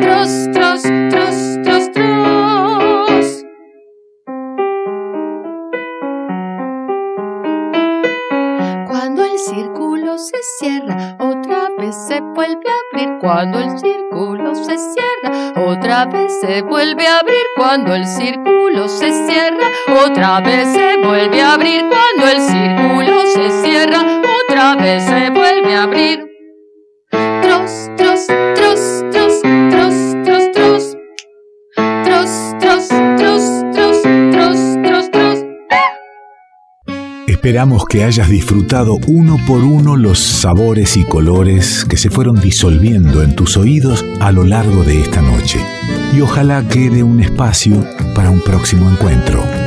Tros, 0.01 0.49
tros, 0.53 0.82
tros, 1.11 1.59
tros, 1.63 1.91
tros. 1.91 3.45
Cuando 8.88 9.24
el 9.24 9.38
círculo 9.38 10.18
se 10.18 10.38
cierra, 10.57 11.15
otra 11.20 11.68
vez 11.78 11.95
se 11.95 12.22
vuelve 12.22 12.63
a 12.68 12.80
abrir. 12.89 13.20
Cuando 13.20 13.59
el 13.59 13.78
círculo 13.78 14.55
se 14.55 14.78
cierra, 14.80 15.53
otra 15.68 16.05
vez 16.05 16.39
se 16.41 16.63
vuelve 16.63 17.05
a 17.05 17.20
abrir. 17.20 17.45
Cuando 17.55 17.93
el 17.93 18.07
círculo 18.07 18.47
otra 20.18 20.41
vez 20.41 20.68
se 20.74 20.97
vuelve 20.97 21.41
a 21.41 21.53
abrir. 21.53 21.86
Cuando 21.89 22.32
el 22.32 22.41
círculo 22.41 23.22
se 23.28 23.61
cierra, 23.61 24.03
otra 24.49 24.76
vez 24.76 25.03
se 25.03 25.30
vuelve 25.30 25.76
a 25.76 25.84
abrir. 25.84 26.20
Tros, 27.11 27.89
tros, 27.95 28.26
tros, 28.55 29.03
tros, 29.11 29.41
tros, 29.70 29.93
tros, 30.26 30.51
tros. 30.53 30.97
Tros, 32.03 32.30
tros, 32.59 32.88
tros, 33.18 33.63
tros, 33.72 34.78
tros, 34.82 35.11
tros. 35.11 35.38
Esperamos 37.28 37.86
que 37.86 38.03
hayas 38.03 38.30
disfrutado 38.30 38.97
uno 39.07 39.38
por 39.45 39.63
uno 39.63 39.97
los 39.97 40.18
sabores 40.18 40.97
y 40.97 41.05
colores 41.05 41.86
que 41.86 41.97
se 41.97 42.09
fueron 42.09 42.41
disolviendo 42.41 43.22
en 43.22 43.36
tus 43.36 43.55
oídos 43.55 44.03
a 44.20 44.32
lo 44.32 44.43
largo 44.43 44.84
de 44.84 44.99
esta 44.99 45.22
noche. 45.22 45.59
Y 46.11 46.22
ojalá 46.22 46.63
quede 46.68 47.03
un 47.03 47.20
espacio 47.20 47.86
para 48.15 48.32
un 48.32 48.41
próximo 48.41 48.89
encuentro. 48.89 49.66